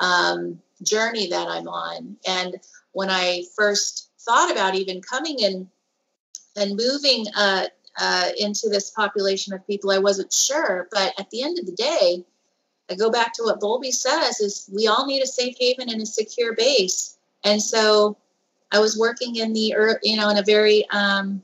um, 0.00 0.60
journey 0.82 1.28
that 1.28 1.48
I'm 1.48 1.68
on. 1.68 2.16
And 2.26 2.56
when 2.92 3.10
I 3.10 3.44
first 3.56 4.10
thought 4.20 4.50
about 4.50 4.74
even 4.74 5.00
coming 5.00 5.38
in 5.38 5.70
and 6.58 6.76
moving 6.76 7.26
uh, 7.36 7.66
uh, 8.00 8.28
into 8.38 8.68
this 8.68 8.90
population 8.90 9.52
of 9.54 9.66
people, 9.66 9.90
I 9.90 9.98
wasn't 9.98 10.32
sure. 10.32 10.88
But 10.90 11.14
at 11.18 11.30
the 11.30 11.42
end 11.42 11.58
of 11.58 11.66
the 11.66 11.72
day, 11.72 12.24
I 12.90 12.94
go 12.94 13.10
back 13.10 13.32
to 13.34 13.42
what 13.44 13.60
Bowlby 13.60 13.92
says: 13.92 14.40
is 14.40 14.70
we 14.74 14.86
all 14.86 15.06
need 15.06 15.22
a 15.22 15.26
safe 15.26 15.56
haven 15.58 15.88
and 15.90 16.02
a 16.02 16.06
secure 16.06 16.54
base. 16.54 17.16
And 17.44 17.62
so 17.62 18.16
I 18.72 18.78
was 18.78 18.98
working 18.98 19.36
in 19.36 19.52
the, 19.52 19.98
you 20.02 20.16
know, 20.16 20.28
in 20.28 20.38
a 20.38 20.42
very 20.42 20.88
um, 20.90 21.42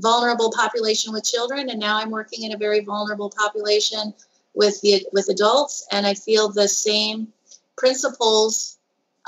vulnerable 0.00 0.52
population 0.52 1.12
with 1.12 1.24
children, 1.24 1.70
and 1.70 1.80
now 1.80 1.98
I'm 1.98 2.10
working 2.10 2.44
in 2.44 2.52
a 2.52 2.58
very 2.58 2.80
vulnerable 2.80 3.30
population 3.30 4.14
with 4.54 4.80
the 4.82 5.06
with 5.12 5.28
adults, 5.28 5.86
and 5.90 6.06
I 6.06 6.14
feel 6.14 6.50
the 6.50 6.68
same 6.68 7.32
principles 7.76 8.78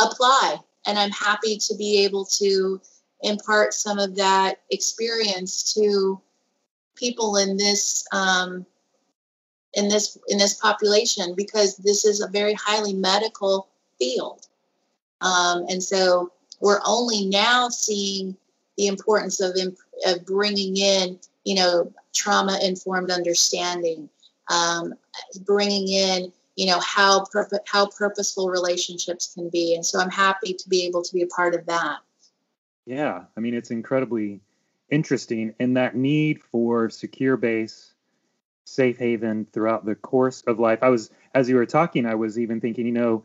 apply. 0.00 0.58
And 0.86 0.98
I'm 0.98 1.10
happy 1.10 1.56
to 1.56 1.74
be 1.76 2.04
able 2.04 2.26
to 2.26 2.80
impart 3.24 3.74
some 3.74 3.98
of 3.98 4.16
that 4.16 4.60
experience 4.70 5.74
to 5.74 6.20
people 6.94 7.36
in 7.36 7.56
this 7.56 8.06
um, 8.12 8.64
in 9.74 9.88
this 9.88 10.16
in 10.28 10.38
this 10.38 10.54
population 10.54 11.34
because 11.34 11.76
this 11.78 12.04
is 12.04 12.20
a 12.20 12.28
very 12.28 12.54
highly 12.54 12.94
medical 12.94 13.68
field, 13.98 14.46
um, 15.20 15.64
and 15.68 15.82
so 15.82 16.32
we're 16.60 16.80
only 16.86 17.26
now 17.26 17.68
seeing 17.68 18.36
the 18.76 18.86
importance 18.86 19.40
of, 19.40 19.56
of 20.06 20.24
bringing 20.24 20.76
in, 20.76 21.18
you 21.44 21.54
know, 21.54 21.92
trauma 22.14 22.58
informed 22.62 23.10
understanding, 23.10 24.08
um, 24.48 24.94
bringing 25.44 25.88
in, 25.88 26.32
you 26.56 26.66
know, 26.66 26.80
how 26.80 27.26
how 27.66 27.86
purposeful 27.86 28.48
relationships 28.48 29.32
can 29.34 29.48
be, 29.48 29.74
and 29.74 29.84
so 29.84 29.98
I'm 29.98 30.10
happy 30.10 30.54
to 30.54 30.68
be 30.68 30.86
able 30.86 31.02
to 31.02 31.12
be 31.12 31.22
a 31.22 31.26
part 31.26 31.54
of 31.54 31.66
that. 31.66 31.98
Yeah, 32.86 33.24
I 33.36 33.40
mean, 33.40 33.54
it's 33.54 33.70
incredibly 33.70 34.40
interesting, 34.90 35.54
and 35.58 35.76
that 35.76 35.96
need 35.96 36.42
for 36.42 36.90
secure 36.90 37.36
base, 37.36 37.94
safe 38.64 38.98
haven 38.98 39.46
throughout 39.52 39.84
the 39.84 39.94
course 39.94 40.42
of 40.46 40.58
life. 40.58 40.80
I 40.82 40.90
was, 40.90 41.10
as 41.34 41.48
you 41.48 41.56
were 41.56 41.66
talking, 41.66 42.06
I 42.06 42.14
was 42.14 42.38
even 42.38 42.60
thinking, 42.60 42.86
you 42.86 42.92
know, 42.92 43.24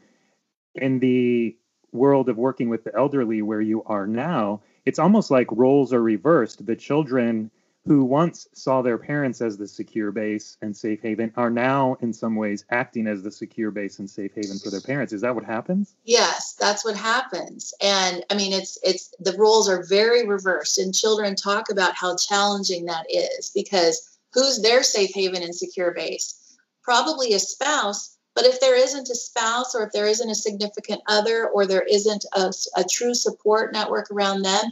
in 0.75 0.99
the 0.99 1.57
world 1.91 2.29
of 2.29 2.37
working 2.37 2.69
with 2.69 2.83
the 2.83 2.95
elderly 2.95 3.41
where 3.41 3.61
you 3.61 3.83
are 3.83 4.07
now, 4.07 4.61
it's 4.85 4.99
almost 4.99 5.31
like 5.31 5.51
roles 5.51 5.93
are 5.93 6.01
reversed. 6.01 6.65
The 6.65 6.75
children 6.75 7.51
who 7.89 8.05
once 8.05 8.47
saw 8.53 8.83
their 8.83 8.99
parents 8.99 9.41
as 9.41 9.57
the 9.57 9.67
secure 9.67 10.11
base 10.11 10.57
and 10.61 10.77
safe 10.77 11.01
haven 11.01 11.33
are 11.35 11.49
now 11.49 11.97
in 12.01 12.13
some 12.13 12.35
ways 12.35 12.63
acting 12.69 13.07
as 13.07 13.23
the 13.23 13.31
secure 13.31 13.71
base 13.71 13.97
and 13.97 14.07
safe 14.07 14.31
haven 14.35 14.59
for 14.59 14.69
their 14.69 14.79
parents. 14.79 15.11
Is 15.11 15.21
that 15.21 15.33
what 15.33 15.43
happens? 15.43 15.95
Yes 16.03 16.53
that's 16.59 16.85
what 16.85 16.95
happens. 16.95 17.73
And 17.81 18.23
i 18.29 18.35
mean 18.35 18.53
it's 18.53 18.77
it's 18.83 19.11
the 19.19 19.35
roles 19.39 19.67
are 19.67 19.83
very 19.89 20.27
reversed. 20.27 20.77
And 20.77 20.93
children 20.93 21.33
talk 21.35 21.71
about 21.71 21.95
how 21.95 22.15
challenging 22.15 22.85
that 22.85 23.07
is 23.09 23.49
because 23.55 24.19
who's 24.35 24.61
their 24.61 24.83
safe 24.83 25.15
haven 25.15 25.41
and 25.41 25.55
secure 25.55 25.91
base? 25.91 26.59
Probably 26.83 27.33
a 27.33 27.39
spouse 27.39 28.15
but 28.35 28.45
if 28.45 28.61
there 28.61 28.75
isn't 28.75 29.09
a 29.09 29.15
spouse 29.15 29.73
or 29.73 29.87
if 29.87 29.93
there 29.93 30.05
isn't 30.05 30.29
a 30.29 30.35
significant 30.35 31.01
other 31.07 31.47
or 31.47 31.65
there 31.65 31.87
isn't 31.89 32.23
a, 32.33 32.53
a 32.77 32.83
true 32.83 33.15
support 33.15 33.73
network 33.73 34.11
around 34.11 34.43
them, 34.43 34.71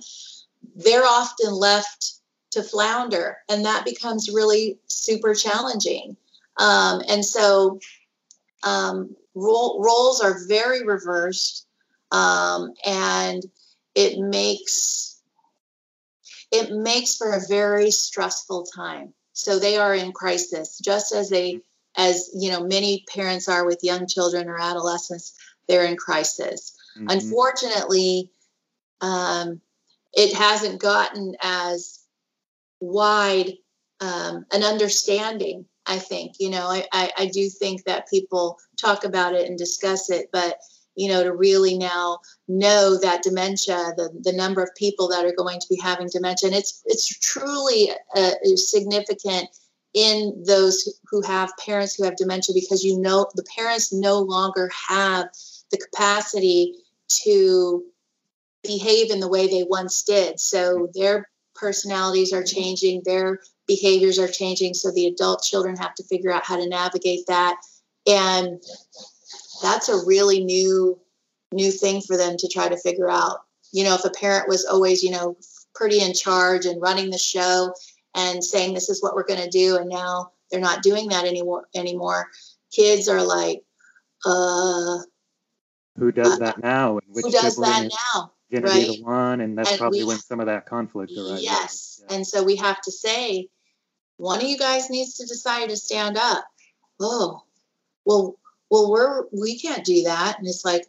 they're 0.76 1.04
often 1.04 1.52
left 1.52 2.17
to 2.52 2.64
flounder. 2.64 3.38
And 3.50 3.66
that 3.66 3.86
becomes 3.86 4.30
really 4.30 4.80
super 4.88 5.34
challenging. 5.34 6.18
Um, 6.58 7.02
and 7.08 7.24
so 7.24 7.80
um, 8.64 9.16
role, 9.36 9.82
roles 9.84 10.22
are 10.22 10.48
very 10.48 10.86
reversed. 10.86 11.66
Um, 12.12 12.74
and 12.86 13.44
it 13.96 14.20
makes 14.20 15.22
it 16.50 16.72
makes 16.72 17.18
for 17.18 17.34
a 17.34 17.46
very 17.50 17.92
stressful 17.92 18.68
time. 18.74 19.14
So 19.34 19.60
they 19.60 19.78
are 19.78 19.94
in 19.94 20.14
crisis, 20.14 20.80
just 20.80 21.14
as 21.14 21.30
they 21.30 21.62
as 21.98 22.30
you 22.34 22.52
know 22.52 22.64
many 22.64 23.04
parents 23.14 23.50
are 23.50 23.66
with 23.66 23.84
young 23.84 24.08
children 24.08 24.48
or 24.48 24.60
adolescents 24.60 25.34
they're 25.68 25.86
in 25.86 25.98
crisis 25.98 26.78
mm-hmm. 26.98 27.10
unfortunately 27.10 28.30
um, 29.02 29.60
it 30.14 30.34
hasn't 30.34 30.80
gotten 30.80 31.36
as 31.42 31.97
wide 32.80 33.54
um, 34.00 34.46
an 34.52 34.64
understanding 34.64 35.66
i 35.86 35.98
think 35.98 36.34
you 36.40 36.50
know 36.50 36.68
I, 36.68 36.86
I, 36.92 37.12
I 37.18 37.26
do 37.28 37.50
think 37.50 37.84
that 37.86 38.10
people 38.10 38.58
talk 38.80 39.04
about 39.04 39.34
it 39.34 39.48
and 39.48 39.58
discuss 39.58 40.10
it 40.10 40.30
but 40.32 40.58
you 40.96 41.10
know 41.10 41.24
to 41.24 41.34
really 41.34 41.78
now 41.78 42.20
know 42.48 43.00
that 43.02 43.24
dementia 43.24 43.94
the, 43.98 44.10
the 44.22 44.34
number 44.34 44.62
of 44.62 44.70
people 44.76 45.10
that 45.10 45.26
are 45.26 45.36
going 45.36 45.60
to 45.60 45.68
be 45.70 45.80
having 45.82 46.10
dementia 46.12 46.48
and 46.48 46.56
it's 46.56 46.84
it's 46.86 47.08
truly 47.20 47.90
a, 48.16 48.20
a 48.20 48.58
significant 48.58 49.48
in 49.94 50.44
those 50.46 51.00
who 51.10 51.24
have 51.24 51.52
parents 51.58 51.96
who 51.96 52.04
have 52.04 52.16
dementia 52.18 52.54
because 52.54 52.84
you 52.84 53.00
know 53.00 53.26
the 53.36 53.46
parents 53.56 53.92
no 53.92 54.20
longer 54.20 54.70
have 54.90 55.28
the 55.72 55.78
capacity 55.78 56.76
to 57.08 57.84
behave 58.64 59.12
in 59.12 59.20
the 59.20 59.28
way 59.28 59.48
they 59.48 59.64
once 59.64 60.04
did. 60.04 60.40
So 60.40 60.90
their 60.94 61.30
personalities 61.58 62.34
are 62.34 62.44
changing, 62.44 63.02
their 63.04 63.40
behaviors 63.68 64.20
are 64.20 64.28
changing. 64.28 64.74
So 64.74 64.92
the 64.92 65.08
adult 65.08 65.44
children 65.44 65.76
have 65.78 65.96
to 65.96 66.04
figure 66.04 66.32
out 66.32 66.46
how 66.46 66.58
to 66.58 66.68
navigate 66.68 67.28
that. 67.28 67.58
And 68.08 68.62
that's 69.62 69.90
a 69.90 70.06
really 70.06 70.44
new 70.44 71.00
new 71.54 71.72
thing 71.72 72.02
for 72.02 72.18
them 72.18 72.36
to 72.38 72.48
try 72.48 72.68
to 72.68 72.78
figure 72.78 73.10
out. 73.10 73.40
You 73.72 73.84
know, 73.84 73.96
if 73.96 74.06
a 74.06 74.10
parent 74.10 74.48
was 74.48 74.66
always, 74.66 75.02
you 75.04 75.12
know, 75.12 75.38
pretty 75.78 76.02
in 76.02 76.14
charge 76.14 76.66
and 76.66 76.82
running 76.82 77.10
the 77.10 77.18
show 77.18 77.74
and 78.16 78.44
saying 78.44 78.74
this 78.74 78.90
is 78.90 79.02
what 79.02 79.16
we're 79.16 79.24
going 79.24 79.42
to 79.42 79.50
do 79.50 79.78
and 79.78 79.90
now 79.90 80.32
they're 80.50 80.60
not 80.60 80.82
doing 80.82 81.10
that 81.10 81.26
anymore 81.26 81.68
anymore 81.76 82.28
kids 82.74 83.08
are 83.08 83.24
like 83.24 83.62
uh 84.26 84.98
who 85.98 86.12
does 86.12 86.34
uh, 86.34 86.38
that 86.38 86.58
now 86.62 86.98
and 86.98 87.16
which 87.16 87.26
who 87.26 87.32
does 87.32 87.56
that 87.58 87.90
now 88.16 88.32
gonna 88.52 88.68
right? 88.68 88.88
be 88.88 88.98
the 88.98 89.04
one 89.04 89.42
and 89.42 89.58
that's 89.58 89.72
and 89.72 89.80
probably 89.80 90.04
when 90.04 90.18
some 90.18 90.40
of 90.40 90.46
that 90.46 90.66
conflict 90.66 91.12
arises 91.18 91.44
yes 91.44 92.04
yeah. 92.08 92.16
and 92.16 92.26
so 92.26 92.44
we 92.44 92.56
have 92.56 92.80
to 92.82 92.92
say 92.92 93.50
one 94.18 94.42
of 94.42 94.48
you 94.48 94.58
guys 94.58 94.90
needs 94.90 95.16
to 95.16 95.26
decide 95.26 95.70
to 95.70 95.78
stand 95.78 96.18
up. 96.18 96.46
Oh, 97.00 97.44
well, 98.06 98.36
well, 98.70 98.92
we're 98.92 99.26
we 99.32 99.58
can't 99.60 99.86
do 99.86 100.04
that. 100.04 100.38
And 100.40 100.48
it's 100.48 100.66
like, 100.66 100.86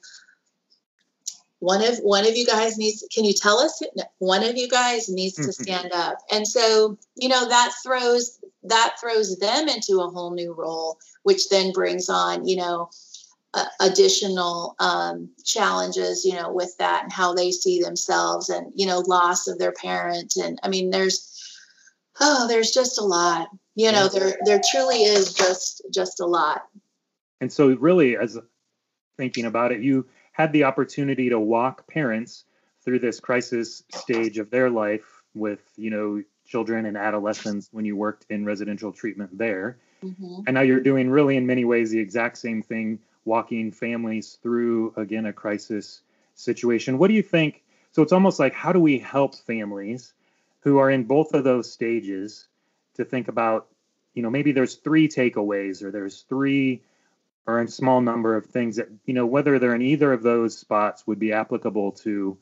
one 1.60 1.84
of 1.84 1.98
one 1.98 2.26
of 2.26 2.36
you 2.36 2.46
guys 2.46 2.78
needs 2.78 3.04
can 3.12 3.24
you 3.24 3.32
tell 3.32 3.58
us 3.58 3.82
one 4.18 4.44
of 4.44 4.56
you 4.56 4.68
guys 4.68 5.08
needs 5.08 5.34
to 5.34 5.42
mm-hmm. 5.42 5.62
stand 5.64 5.90
up 5.92 6.18
and 6.30 6.46
so 6.46 6.96
you 7.16 7.28
know 7.28 7.48
that 7.48 7.72
throws 7.82 8.38
that 8.62 8.94
throws 9.00 9.36
them 9.38 9.68
into 9.68 10.00
a 10.00 10.08
whole 10.08 10.30
new 10.30 10.54
role 10.54 10.98
which 11.24 11.48
then 11.48 11.72
brings 11.72 12.08
on 12.08 12.46
you 12.46 12.54
know 12.54 12.88
uh, 13.54 13.64
additional 13.80 14.76
um, 14.78 15.30
challenges 15.44 16.24
you 16.24 16.34
know 16.34 16.52
with 16.52 16.76
that 16.78 17.04
and 17.04 17.12
how 17.12 17.32
they 17.32 17.50
see 17.50 17.80
themselves 17.80 18.50
and 18.50 18.72
you 18.74 18.86
know 18.86 19.00
loss 19.06 19.48
of 19.48 19.58
their 19.58 19.72
parent. 19.72 20.36
And 20.36 20.58
i 20.62 20.68
mean 20.68 20.90
there's 20.90 21.34
oh 22.20 22.46
there's 22.46 22.72
just 22.72 22.98
a 22.98 23.04
lot 23.04 23.48
you 23.74 23.90
know 23.90 24.08
there 24.08 24.36
there 24.44 24.60
truly 24.70 25.02
is 25.02 25.32
just 25.32 25.82
just 25.92 26.20
a 26.20 26.26
lot. 26.26 26.66
And 27.40 27.52
so 27.52 27.74
really 27.76 28.16
as 28.16 28.38
thinking 29.16 29.46
about 29.46 29.72
it 29.72 29.80
you 29.80 30.06
had 30.32 30.52
the 30.52 30.64
opportunity 30.64 31.28
to 31.30 31.40
walk 31.40 31.86
parents 31.88 32.44
through 32.84 32.98
this 32.98 33.18
crisis 33.18 33.82
stage 33.94 34.38
of 34.38 34.50
their 34.50 34.68
life 34.70 35.22
with 35.34 35.72
you 35.76 35.90
know 35.90 36.22
children 36.46 36.86
and 36.86 36.96
adolescents 36.96 37.68
when 37.72 37.84
you 37.84 37.96
worked 37.96 38.26
in 38.30 38.44
residential 38.44 38.92
treatment 38.92 39.36
there. 39.36 39.78
Mm-hmm. 40.04 40.42
and 40.46 40.54
now 40.54 40.60
you're 40.60 40.78
doing 40.78 41.10
really 41.10 41.36
in 41.36 41.44
many 41.44 41.64
ways 41.64 41.90
the 41.90 41.98
exact 41.98 42.38
same 42.38 42.62
thing 42.62 43.00
walking 43.28 43.70
families 43.70 44.38
through 44.42 44.92
again 44.96 45.26
a 45.26 45.32
crisis 45.32 46.02
situation. 46.34 46.98
What 46.98 47.08
do 47.08 47.14
you 47.14 47.22
think? 47.22 47.62
So 47.92 48.02
it's 48.02 48.12
almost 48.12 48.38
like 48.38 48.54
how 48.54 48.72
do 48.72 48.80
we 48.80 48.98
help 48.98 49.34
families 49.34 50.14
who 50.60 50.78
are 50.78 50.90
in 50.90 51.04
both 51.04 51.34
of 51.34 51.44
those 51.44 51.70
stages 51.70 52.48
to 52.94 53.04
think 53.04 53.28
about 53.28 53.68
you 54.14 54.22
know 54.22 54.30
maybe 54.30 54.52
there's 54.52 54.76
three 54.76 55.08
takeaways 55.08 55.82
or 55.82 55.90
there's 55.90 56.22
three 56.22 56.82
or 57.46 57.60
a 57.60 57.68
small 57.68 58.00
number 58.00 58.36
of 58.36 58.46
things 58.46 58.76
that 58.76 58.88
you 59.06 59.14
know 59.14 59.26
whether 59.26 59.58
they're 59.58 59.74
in 59.74 59.82
either 59.82 60.12
of 60.12 60.22
those 60.22 60.56
spots 60.56 61.06
would 61.06 61.18
be 61.18 61.32
applicable 61.32 61.92
to 61.92 62.36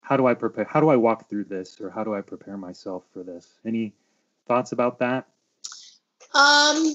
how 0.00 0.16
do 0.16 0.26
I 0.26 0.34
prepare 0.34 0.64
how 0.64 0.80
do 0.80 0.88
I 0.88 0.96
walk 0.96 1.28
through 1.28 1.44
this 1.44 1.80
or 1.80 1.90
how 1.90 2.04
do 2.04 2.14
I 2.14 2.20
prepare 2.20 2.56
myself 2.56 3.04
for 3.12 3.22
this? 3.22 3.58
Any 3.64 3.92
thoughts 4.46 4.72
about 4.72 4.98
that? 5.00 5.26
Um 6.34 6.94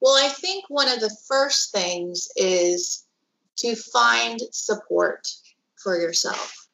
well 0.00 0.16
I 0.16 0.28
think 0.28 0.64
one 0.68 0.88
of 0.88 1.00
the 1.00 1.14
first 1.28 1.72
things 1.72 2.28
is 2.36 3.04
to 3.56 3.74
find 3.74 4.40
support 4.52 5.28
for 5.82 5.98
yourself 5.98 6.68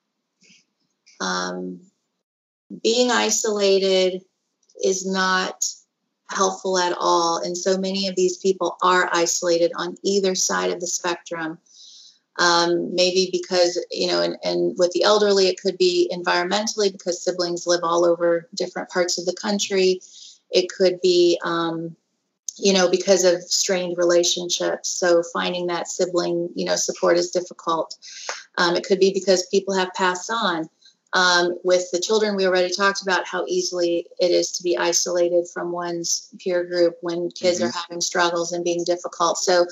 um, 1.20 1.80
being 2.82 3.10
isolated 3.10 4.22
is 4.82 5.06
not 5.06 5.64
helpful 6.30 6.78
at 6.78 6.94
all. 6.98 7.38
And 7.38 7.56
so 7.56 7.78
many 7.78 8.08
of 8.08 8.16
these 8.16 8.36
people 8.38 8.76
are 8.82 9.08
isolated 9.12 9.72
on 9.76 9.96
either 10.02 10.34
side 10.34 10.70
of 10.70 10.80
the 10.80 10.86
spectrum. 10.86 11.58
Um, 12.38 12.94
maybe 12.94 13.30
because, 13.32 13.82
you 13.90 14.08
know, 14.08 14.20
and, 14.20 14.36
and 14.44 14.74
with 14.76 14.90
the 14.92 15.04
elderly, 15.04 15.46
it 15.46 15.58
could 15.58 15.78
be 15.78 16.10
environmentally 16.12 16.92
because 16.92 17.24
siblings 17.24 17.66
live 17.66 17.80
all 17.82 18.04
over 18.04 18.46
different 18.54 18.90
parts 18.90 19.16
of 19.16 19.24
the 19.24 19.32
country. 19.32 20.02
It 20.50 20.68
could 20.68 21.00
be, 21.00 21.40
um, 21.42 21.96
you 22.58 22.72
know, 22.72 22.90
because 22.90 23.24
of 23.24 23.42
strained 23.42 23.98
relationships. 23.98 24.88
So 24.88 25.22
finding 25.32 25.66
that 25.66 25.88
sibling, 25.88 26.50
you 26.54 26.64
know, 26.64 26.76
support 26.76 27.16
is 27.18 27.30
difficult. 27.30 27.96
Um, 28.58 28.76
it 28.76 28.84
could 28.84 28.98
be 29.00 29.12
because 29.12 29.46
people 29.46 29.74
have 29.74 29.92
passed 29.94 30.30
on. 30.30 30.68
Um, 31.12 31.56
with 31.64 31.90
the 31.92 32.00
children, 32.00 32.36
we 32.36 32.46
already 32.46 32.74
talked 32.74 33.00
about 33.00 33.26
how 33.26 33.44
easily 33.46 34.06
it 34.18 34.30
is 34.30 34.52
to 34.52 34.62
be 34.62 34.76
isolated 34.76 35.46
from 35.48 35.72
one's 35.72 36.28
peer 36.38 36.64
group 36.64 36.96
when 37.00 37.30
kids 37.30 37.58
mm-hmm. 37.58 37.68
are 37.68 37.72
having 37.72 38.00
struggles 38.00 38.52
and 38.52 38.64
being 38.64 38.84
difficult. 38.84 39.38
So, 39.38 39.66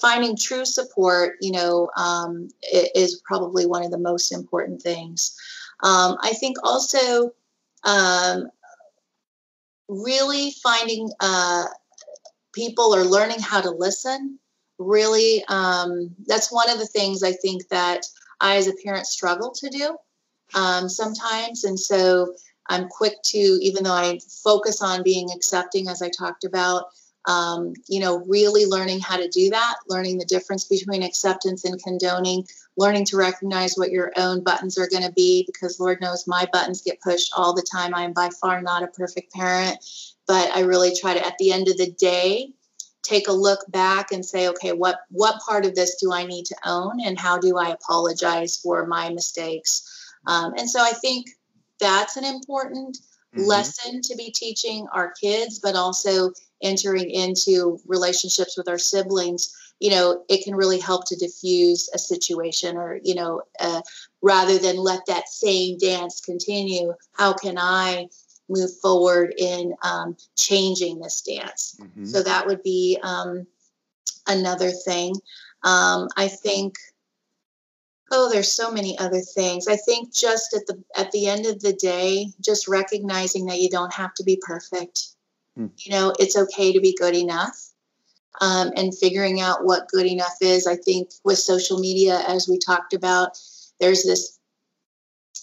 finding 0.00 0.36
true 0.36 0.64
support, 0.64 1.36
you 1.40 1.52
know, 1.52 1.90
um, 1.96 2.48
is 2.72 3.20
probably 3.24 3.66
one 3.66 3.84
of 3.84 3.90
the 3.90 3.98
most 3.98 4.32
important 4.32 4.80
things. 4.80 5.36
Um, 5.84 6.16
I 6.20 6.32
think 6.32 6.56
also 6.64 7.32
um, 7.84 8.48
really 9.88 10.52
finding 10.62 11.10
uh, 11.20 11.64
people 12.52 12.94
are 12.94 13.04
learning 13.04 13.40
how 13.40 13.60
to 13.60 13.70
listen. 13.70 14.38
Really, 14.78 15.44
um, 15.48 16.14
that's 16.26 16.52
one 16.52 16.70
of 16.70 16.78
the 16.78 16.86
things 16.86 17.22
I 17.22 17.32
think 17.32 17.66
that 17.68 18.06
I, 18.40 18.56
as 18.56 18.68
a 18.68 18.74
parent, 18.84 19.06
struggle 19.06 19.50
to 19.50 19.68
do 19.68 19.96
um, 20.54 20.88
sometimes. 20.88 21.64
And 21.64 21.78
so 21.78 22.34
I'm 22.68 22.88
quick 22.88 23.14
to, 23.24 23.38
even 23.38 23.82
though 23.82 23.92
I 23.92 24.20
focus 24.44 24.80
on 24.80 25.02
being 25.02 25.30
accepting, 25.34 25.88
as 25.88 26.00
I 26.00 26.10
talked 26.10 26.44
about, 26.44 26.84
um, 27.26 27.74
you 27.88 28.00
know, 28.00 28.24
really 28.26 28.66
learning 28.66 29.00
how 29.00 29.16
to 29.16 29.28
do 29.28 29.50
that, 29.50 29.76
learning 29.88 30.18
the 30.18 30.24
difference 30.24 30.64
between 30.64 31.02
acceptance 31.02 31.64
and 31.64 31.82
condoning, 31.82 32.46
learning 32.76 33.04
to 33.06 33.16
recognize 33.16 33.74
what 33.74 33.90
your 33.90 34.12
own 34.16 34.42
buttons 34.42 34.78
are 34.78 34.88
going 34.88 35.02
to 35.02 35.12
be, 35.12 35.44
because 35.44 35.80
Lord 35.80 36.00
knows 36.00 36.26
my 36.26 36.46
buttons 36.52 36.82
get 36.82 37.00
pushed 37.02 37.32
all 37.36 37.52
the 37.52 37.66
time. 37.70 37.94
I 37.94 38.04
am 38.04 38.12
by 38.12 38.30
far 38.40 38.62
not 38.62 38.82
a 38.82 38.86
perfect 38.86 39.32
parent, 39.32 39.84
but 40.28 40.54
I 40.54 40.60
really 40.60 40.94
try 40.94 41.14
to, 41.14 41.26
at 41.26 41.38
the 41.38 41.52
end 41.52 41.66
of 41.68 41.76
the 41.76 41.90
day, 41.90 42.52
take 43.02 43.26
a 43.26 43.32
look 43.32 43.60
back 43.68 44.12
and 44.12 44.24
say 44.24 44.48
okay 44.48 44.72
what 44.72 45.00
what 45.08 45.40
part 45.40 45.64
of 45.64 45.74
this 45.74 45.94
do 45.94 46.12
i 46.12 46.26
need 46.26 46.44
to 46.44 46.56
own 46.66 47.00
and 47.00 47.18
how 47.18 47.38
do 47.38 47.56
i 47.56 47.70
apologize 47.70 48.56
for 48.56 48.84
my 48.86 49.08
mistakes 49.08 49.98
um, 50.28 50.54
and 50.56 50.68
so 50.68 50.80
I 50.80 50.92
think 50.92 51.30
that's 51.80 52.16
an 52.16 52.24
important 52.24 52.98
mm-hmm. 53.34 53.44
lesson 53.44 54.02
to 54.02 54.16
be 54.16 54.30
teaching 54.30 54.86
our 54.92 55.12
kids, 55.20 55.58
but 55.58 55.74
also 55.74 56.32
entering 56.62 57.10
into 57.10 57.78
relationships 57.86 58.56
with 58.56 58.68
our 58.68 58.78
siblings. 58.78 59.54
You 59.80 59.90
know, 59.90 60.24
it 60.28 60.44
can 60.44 60.54
really 60.54 60.80
help 60.80 61.06
to 61.06 61.16
diffuse 61.16 61.88
a 61.94 61.98
situation 61.98 62.76
or, 62.76 62.98
you 63.02 63.14
know, 63.14 63.42
uh, 63.60 63.80
rather 64.22 64.58
than 64.58 64.76
let 64.76 65.06
that 65.06 65.28
same 65.28 65.78
dance 65.78 66.20
continue, 66.20 66.94
how 67.12 67.32
can 67.32 67.56
I 67.58 68.08
move 68.48 68.70
forward 68.80 69.34
in 69.36 69.74
um, 69.82 70.16
changing 70.36 71.00
this 71.00 71.22
dance? 71.22 71.76
Mm-hmm. 71.80 72.06
So 72.06 72.22
that 72.22 72.46
would 72.46 72.62
be 72.62 72.98
um, 73.02 73.46
another 74.26 74.70
thing. 74.70 75.14
Um, 75.64 76.08
I 76.16 76.28
think 76.28 76.76
oh 78.10 78.30
there's 78.30 78.52
so 78.52 78.70
many 78.70 78.98
other 78.98 79.20
things 79.20 79.68
i 79.68 79.76
think 79.76 80.12
just 80.12 80.54
at 80.54 80.66
the 80.66 80.82
at 80.96 81.10
the 81.12 81.26
end 81.26 81.46
of 81.46 81.60
the 81.60 81.72
day 81.72 82.26
just 82.40 82.68
recognizing 82.68 83.46
that 83.46 83.60
you 83.60 83.68
don't 83.68 83.92
have 83.92 84.14
to 84.14 84.24
be 84.24 84.40
perfect 84.42 85.08
mm. 85.58 85.70
you 85.78 85.90
know 85.90 86.12
it's 86.18 86.36
okay 86.36 86.72
to 86.72 86.80
be 86.80 86.96
good 86.98 87.14
enough 87.14 87.70
um, 88.40 88.70
and 88.76 88.96
figuring 88.96 89.40
out 89.40 89.64
what 89.64 89.88
good 89.88 90.06
enough 90.06 90.36
is 90.40 90.66
i 90.66 90.76
think 90.76 91.10
with 91.24 91.38
social 91.38 91.78
media 91.78 92.22
as 92.26 92.48
we 92.48 92.58
talked 92.58 92.94
about 92.94 93.38
there's 93.80 94.04
this 94.04 94.37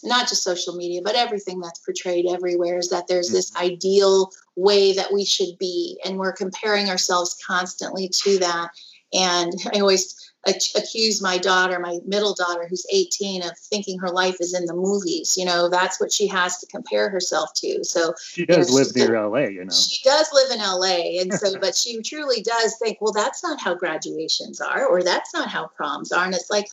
not 0.03 0.27
just 0.27 0.43
social 0.43 0.75
media 0.75 1.01
but 1.03 1.15
everything 1.15 1.59
that's 1.59 1.79
portrayed 1.79 2.25
everywhere 2.29 2.77
is 2.77 2.89
that 2.89 3.07
there's 3.07 3.29
this 3.29 3.51
mm-hmm. 3.51 3.65
ideal 3.65 4.31
way 4.55 4.93
that 4.93 5.13
we 5.13 5.25
should 5.25 5.57
be 5.59 5.99
and 6.05 6.17
we're 6.17 6.33
comparing 6.33 6.89
ourselves 6.89 7.37
constantly 7.45 8.09
to 8.09 8.37
that 8.39 8.69
and 9.13 9.53
i 9.73 9.79
always 9.79 10.25
accuse 10.47 11.21
my 11.21 11.37
daughter, 11.37 11.79
my 11.79 11.97
middle 12.05 12.33
daughter, 12.33 12.67
who's 12.69 12.85
18, 12.91 13.43
of 13.43 13.57
thinking 13.57 13.97
her 13.99 14.09
life 14.09 14.37
is 14.39 14.53
in 14.53 14.65
the 14.65 14.73
movies. 14.73 15.35
You 15.37 15.45
know, 15.45 15.69
that's 15.69 15.99
what 15.99 16.11
she 16.11 16.27
has 16.27 16.59
to 16.59 16.67
compare 16.67 17.09
herself 17.09 17.49
to. 17.57 17.83
So 17.83 18.13
she 18.21 18.45
does 18.45 18.69
you 18.69 18.75
know, 18.75 18.81
live 18.81 18.95
near 18.95 19.27
LA, 19.27 19.47
you 19.49 19.65
know. 19.65 19.73
She 19.73 20.01
does 20.03 20.29
live 20.33 20.51
in 20.51 20.59
LA. 20.59 21.21
And 21.21 21.33
so, 21.33 21.59
but 21.61 21.75
she 21.75 22.01
truly 22.01 22.41
does 22.41 22.77
think, 22.77 22.99
well, 23.01 23.13
that's 23.13 23.43
not 23.43 23.59
how 23.59 23.75
graduations 23.75 24.61
are, 24.61 24.85
or 24.85 25.03
that's 25.03 25.33
not 25.33 25.49
how 25.49 25.67
proms 25.67 26.11
are. 26.11 26.25
And 26.25 26.35
it's 26.35 26.51
like, 26.51 26.67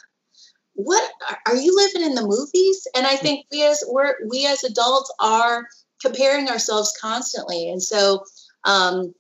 what 0.75 1.11
are 1.47 1.57
you 1.57 1.77
living 1.77 2.03
in 2.09 2.15
the 2.15 2.27
movies? 2.27 2.87
And 2.95 3.07
I 3.07 3.17
think 3.17 3.47
we 3.51 3.65
as 3.65 3.85
we're 3.87 4.15
we 4.29 4.47
as 4.47 4.65
adults 4.65 5.13
are 5.21 5.67
comparing 6.01 6.49
ourselves 6.49 6.97
constantly. 7.01 7.71
And 7.71 7.83
so 7.83 8.25
um 8.65 9.15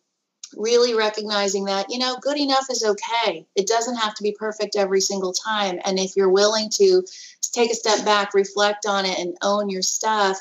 really 0.56 0.94
recognizing 0.94 1.64
that, 1.64 1.86
you 1.88 1.98
know, 1.98 2.16
good 2.20 2.38
enough 2.38 2.66
is 2.70 2.84
okay. 2.84 3.46
It 3.56 3.66
doesn't 3.66 3.96
have 3.96 4.14
to 4.14 4.22
be 4.22 4.36
perfect 4.38 4.76
every 4.76 5.00
single 5.00 5.32
time. 5.32 5.78
And 5.84 5.98
if 5.98 6.16
you're 6.16 6.28
willing 6.28 6.68
to 6.74 7.02
take 7.52 7.70
a 7.70 7.74
step 7.74 8.04
back, 8.04 8.34
reflect 8.34 8.86
on 8.86 9.04
it, 9.06 9.18
and 9.18 9.36
own 9.42 9.68
your 9.68 9.82
stuff 9.82 10.38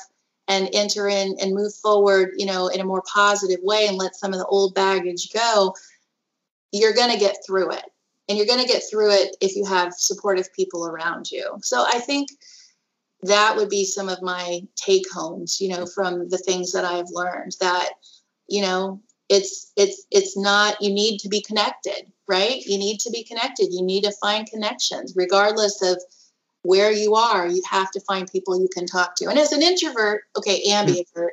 and 0.48 0.68
enter 0.72 1.08
in 1.08 1.36
and 1.40 1.54
move 1.54 1.74
forward, 1.74 2.32
you 2.36 2.46
know, 2.46 2.68
in 2.68 2.80
a 2.80 2.84
more 2.84 3.02
positive 3.02 3.60
way 3.62 3.86
and 3.86 3.96
let 3.96 4.16
some 4.16 4.32
of 4.32 4.38
the 4.38 4.46
old 4.46 4.74
baggage 4.74 5.32
go, 5.32 5.74
you're 6.72 6.94
going 6.94 7.12
to 7.12 7.18
get 7.18 7.36
through 7.46 7.70
it. 7.70 7.84
And 8.28 8.38
you're 8.38 8.46
going 8.46 8.60
to 8.60 8.72
get 8.72 8.82
through 8.88 9.10
it 9.10 9.36
if 9.40 9.56
you 9.56 9.64
have 9.64 9.92
supportive 9.94 10.52
people 10.54 10.86
around 10.86 11.30
you. 11.30 11.58
So 11.62 11.84
I 11.86 11.98
think 11.98 12.30
that 13.22 13.56
would 13.56 13.68
be 13.68 13.84
some 13.84 14.08
of 14.08 14.22
my 14.22 14.62
take 14.76 15.10
homes, 15.12 15.60
you 15.60 15.68
know, 15.68 15.86
from 15.86 16.28
the 16.28 16.38
things 16.38 16.72
that 16.72 16.84
I've 16.84 17.10
learned 17.10 17.56
that, 17.60 17.90
you 18.48 18.62
know, 18.62 19.00
it's 19.28 19.72
it's 19.76 20.04
it's 20.10 20.36
not 20.36 20.80
you 20.82 20.92
need 20.92 21.18
to 21.20 21.28
be 21.28 21.40
connected 21.40 22.12
right? 22.28 22.64
You 22.64 22.78
need 22.78 22.98
to 23.00 23.10
be 23.10 23.24
connected. 23.24 23.68
You 23.72 23.82
need 23.82 24.04
to 24.04 24.12
find 24.12 24.48
connections 24.48 25.12
regardless 25.14 25.82
of 25.82 26.02
where 26.62 26.92
you 26.92 27.14
are 27.14 27.46
you 27.48 27.60
have 27.68 27.90
to 27.90 28.00
find 28.00 28.30
people 28.30 28.58
you 28.58 28.68
can 28.72 28.86
talk 28.86 29.16
to. 29.16 29.28
And 29.28 29.38
as 29.38 29.52
an 29.52 29.62
introvert 29.62 30.22
okay 30.36 30.62
hmm. 30.64 30.72
ambivert 30.72 31.32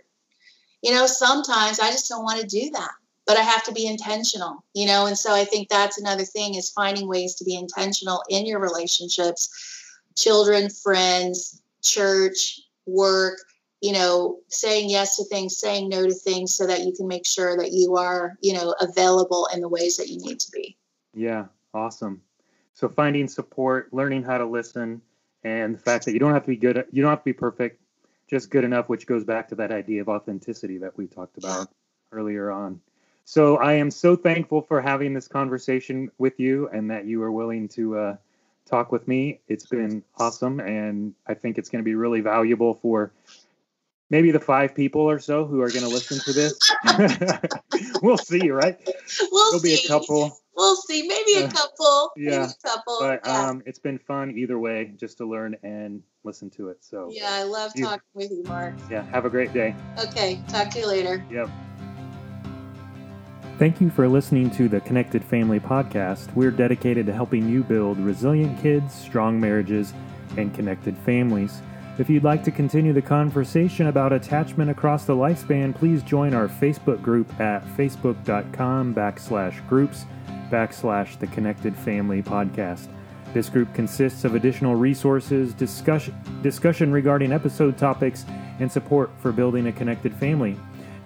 you 0.81 0.93
know, 0.93 1.07
sometimes 1.07 1.79
I 1.79 1.91
just 1.91 2.07
don't 2.07 2.23
want 2.23 2.39
to 2.39 2.47
do 2.47 2.69
that, 2.71 2.91
but 3.29 3.37
I 3.37 3.41
have 3.41 3.63
to 3.65 3.71
be 3.71 3.85
intentional, 3.85 4.65
you 4.73 4.87
know, 4.87 5.05
and 5.05 5.15
so 5.15 5.31
I 5.31 5.45
think 5.45 5.69
that's 5.69 5.99
another 5.99 6.25
thing 6.25 6.55
is 6.55 6.71
finding 6.71 7.07
ways 7.07 7.35
to 7.35 7.45
be 7.45 7.55
intentional 7.55 8.23
in 8.27 8.47
your 8.47 8.59
relationships, 8.59 9.83
children, 10.17 10.67
friends, 10.71 11.61
church, 11.83 12.59
work, 12.87 13.37
you 13.81 13.93
know, 13.93 14.39
saying 14.47 14.89
yes 14.89 15.17
to 15.17 15.25
things, 15.25 15.59
saying 15.59 15.89
no 15.89 16.07
to 16.07 16.13
things 16.15 16.55
so 16.55 16.65
that 16.65 16.79
you 16.79 16.91
can 16.91 17.07
make 17.07 17.23
sure 17.23 17.55
that 17.55 17.71
you 17.71 17.97
are, 17.97 18.35
you 18.41 18.51
know, 18.51 18.73
available 18.81 19.47
in 19.53 19.61
the 19.61 19.69
ways 19.69 19.97
that 19.97 20.09
you 20.09 20.17
need 20.17 20.39
to 20.39 20.49
be. 20.51 20.75
Yeah, 21.13 21.45
awesome. 21.71 22.23
So 22.73 22.89
finding 22.89 23.27
support, 23.27 23.93
learning 23.93 24.23
how 24.23 24.39
to 24.39 24.45
listen, 24.47 25.03
and 25.43 25.75
the 25.75 25.79
fact 25.79 26.05
that 26.05 26.13
you 26.13 26.19
don't 26.19 26.33
have 26.33 26.45
to 26.45 26.49
be 26.49 26.57
good, 26.57 26.83
you 26.91 27.03
don't 27.03 27.11
have 27.11 27.19
to 27.19 27.25
be 27.25 27.33
perfect, 27.33 27.79
just 28.27 28.49
good 28.49 28.63
enough, 28.63 28.89
which 28.89 29.05
goes 29.05 29.23
back 29.23 29.47
to 29.49 29.55
that 29.57 29.71
idea 29.71 30.01
of 30.01 30.09
authenticity 30.09 30.79
that 30.79 30.97
we 30.97 31.05
talked 31.05 31.37
about 31.37 31.67
earlier 32.11 32.49
on. 32.49 32.81
So 33.29 33.57
I 33.57 33.73
am 33.73 33.91
so 33.91 34.15
thankful 34.15 34.63
for 34.63 34.81
having 34.81 35.13
this 35.13 35.27
conversation 35.27 36.09
with 36.17 36.39
you 36.39 36.67
and 36.69 36.89
that 36.89 37.05
you 37.05 37.21
are 37.21 37.31
willing 37.31 37.67
to 37.67 37.95
uh, 37.95 38.15
talk 38.65 38.91
with 38.91 39.07
me. 39.07 39.39
It's 39.47 39.67
been 39.67 40.03
awesome, 40.17 40.59
and 40.59 41.13
I 41.27 41.35
think 41.35 41.59
it's 41.59 41.69
going 41.69 41.77
to 41.79 41.85
be 41.85 41.93
really 41.93 42.21
valuable 42.21 42.73
for 42.73 43.11
maybe 44.09 44.31
the 44.31 44.39
five 44.39 44.73
people 44.73 45.01
or 45.01 45.19
so 45.19 45.45
who 45.45 45.61
are 45.61 45.69
going 45.69 45.83
to 45.83 45.89
listen 45.89 46.17
to 46.21 46.33
this. 46.33 46.57
we'll 48.01 48.17
see, 48.17 48.49
right? 48.49 48.79
We'll 49.31 49.51
There'll 49.51 49.59
see. 49.59 49.75
be 49.75 49.85
a 49.85 49.87
couple. 49.87 50.35
We'll 50.55 50.75
see. 50.77 51.07
Maybe 51.07 51.43
a 51.43 51.45
Uh, 51.45 51.51
couple. 51.51 52.11
yeah, 52.17 52.31
Maybe 52.31 52.51
a 52.63 52.67
couple. 52.67 52.97
But 52.99 53.21
yeah. 53.23 53.47
um, 53.47 53.61
it's 53.67 53.77
been 53.77 53.99
fun 53.99 54.31
either 54.35 54.57
way, 54.57 54.91
just 54.97 55.19
to 55.19 55.29
learn 55.29 55.55
and 55.61 56.01
listen 56.23 56.49
to 56.49 56.69
it. 56.69 56.83
So 56.83 57.09
yeah, 57.11 57.29
I 57.29 57.43
love 57.43 57.73
you- 57.75 57.85
talking 57.85 58.01
with 58.15 58.31
you, 58.31 58.41
Mark. 58.45 58.73
yeah, 58.89 59.03
have 59.11 59.25
a 59.25 59.29
great 59.29 59.53
day. 59.53 59.75
Okay, 59.99 60.41
talk 60.47 60.71
to 60.71 60.79
you 60.79 60.87
later. 60.87 61.23
Yep. 61.29 61.47
Thank 63.59 63.81
you 63.81 63.89
for 63.89 64.07
listening 64.07 64.49
to 64.51 64.69
the 64.69 64.79
Connected 64.79 65.21
Family 65.21 65.59
Podcast. 65.59 66.33
We're 66.33 66.49
dedicated 66.49 67.05
to 67.07 67.13
helping 67.13 67.49
you 67.49 67.61
build 67.61 67.99
resilient 67.99 68.61
kids, 68.61 68.95
strong 68.95 69.37
marriages, 69.37 69.93
and 70.37 70.55
connected 70.55 70.97
families. 70.99 71.61
If 71.97 72.09
you'd 72.09 72.23
like 72.23 72.41
to 72.45 72.51
continue 72.51 72.93
the 72.93 73.01
conversation 73.01 73.87
about 73.87 74.13
attachment 74.13 74.71
across 74.71 75.03
the 75.03 75.13
lifespan, 75.13 75.75
please 75.75 76.01
join 76.03 76.33
our 76.33 76.47
Facebook 76.47 77.01
group 77.01 77.37
at 77.41 77.61
facebook.com 77.75 78.95
backslash 78.95 79.67
groups 79.67 80.05
backslash 80.49 81.19
the 81.19 81.27
Connected 81.27 81.75
Family 81.75 82.23
Podcast. 82.23 82.87
This 83.33 83.49
group 83.49 83.73
consists 83.73 84.23
of 84.23 84.35
additional 84.35 84.75
resources, 84.75 85.53
discussion, 85.53 86.15
discussion 86.41 86.93
regarding 86.93 87.33
episode 87.33 87.77
topics, 87.77 88.25
and 88.61 88.71
support 88.71 89.11
for 89.19 89.33
building 89.33 89.67
a 89.67 89.73
connected 89.73 90.15
family. 90.15 90.57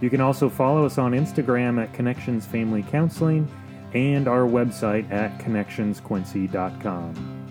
You 0.03 0.09
can 0.09 0.19
also 0.19 0.49
follow 0.49 0.85
us 0.85 0.97
on 0.97 1.13
Instagram 1.13 1.81
at 1.81 1.93
Connections 1.93 2.45
Family 2.45 2.83
Counseling 2.83 3.47
and 3.93 4.27
our 4.27 4.41
website 4.41 5.09
at 5.09 5.39
connectionsquincy.com. 5.39 7.42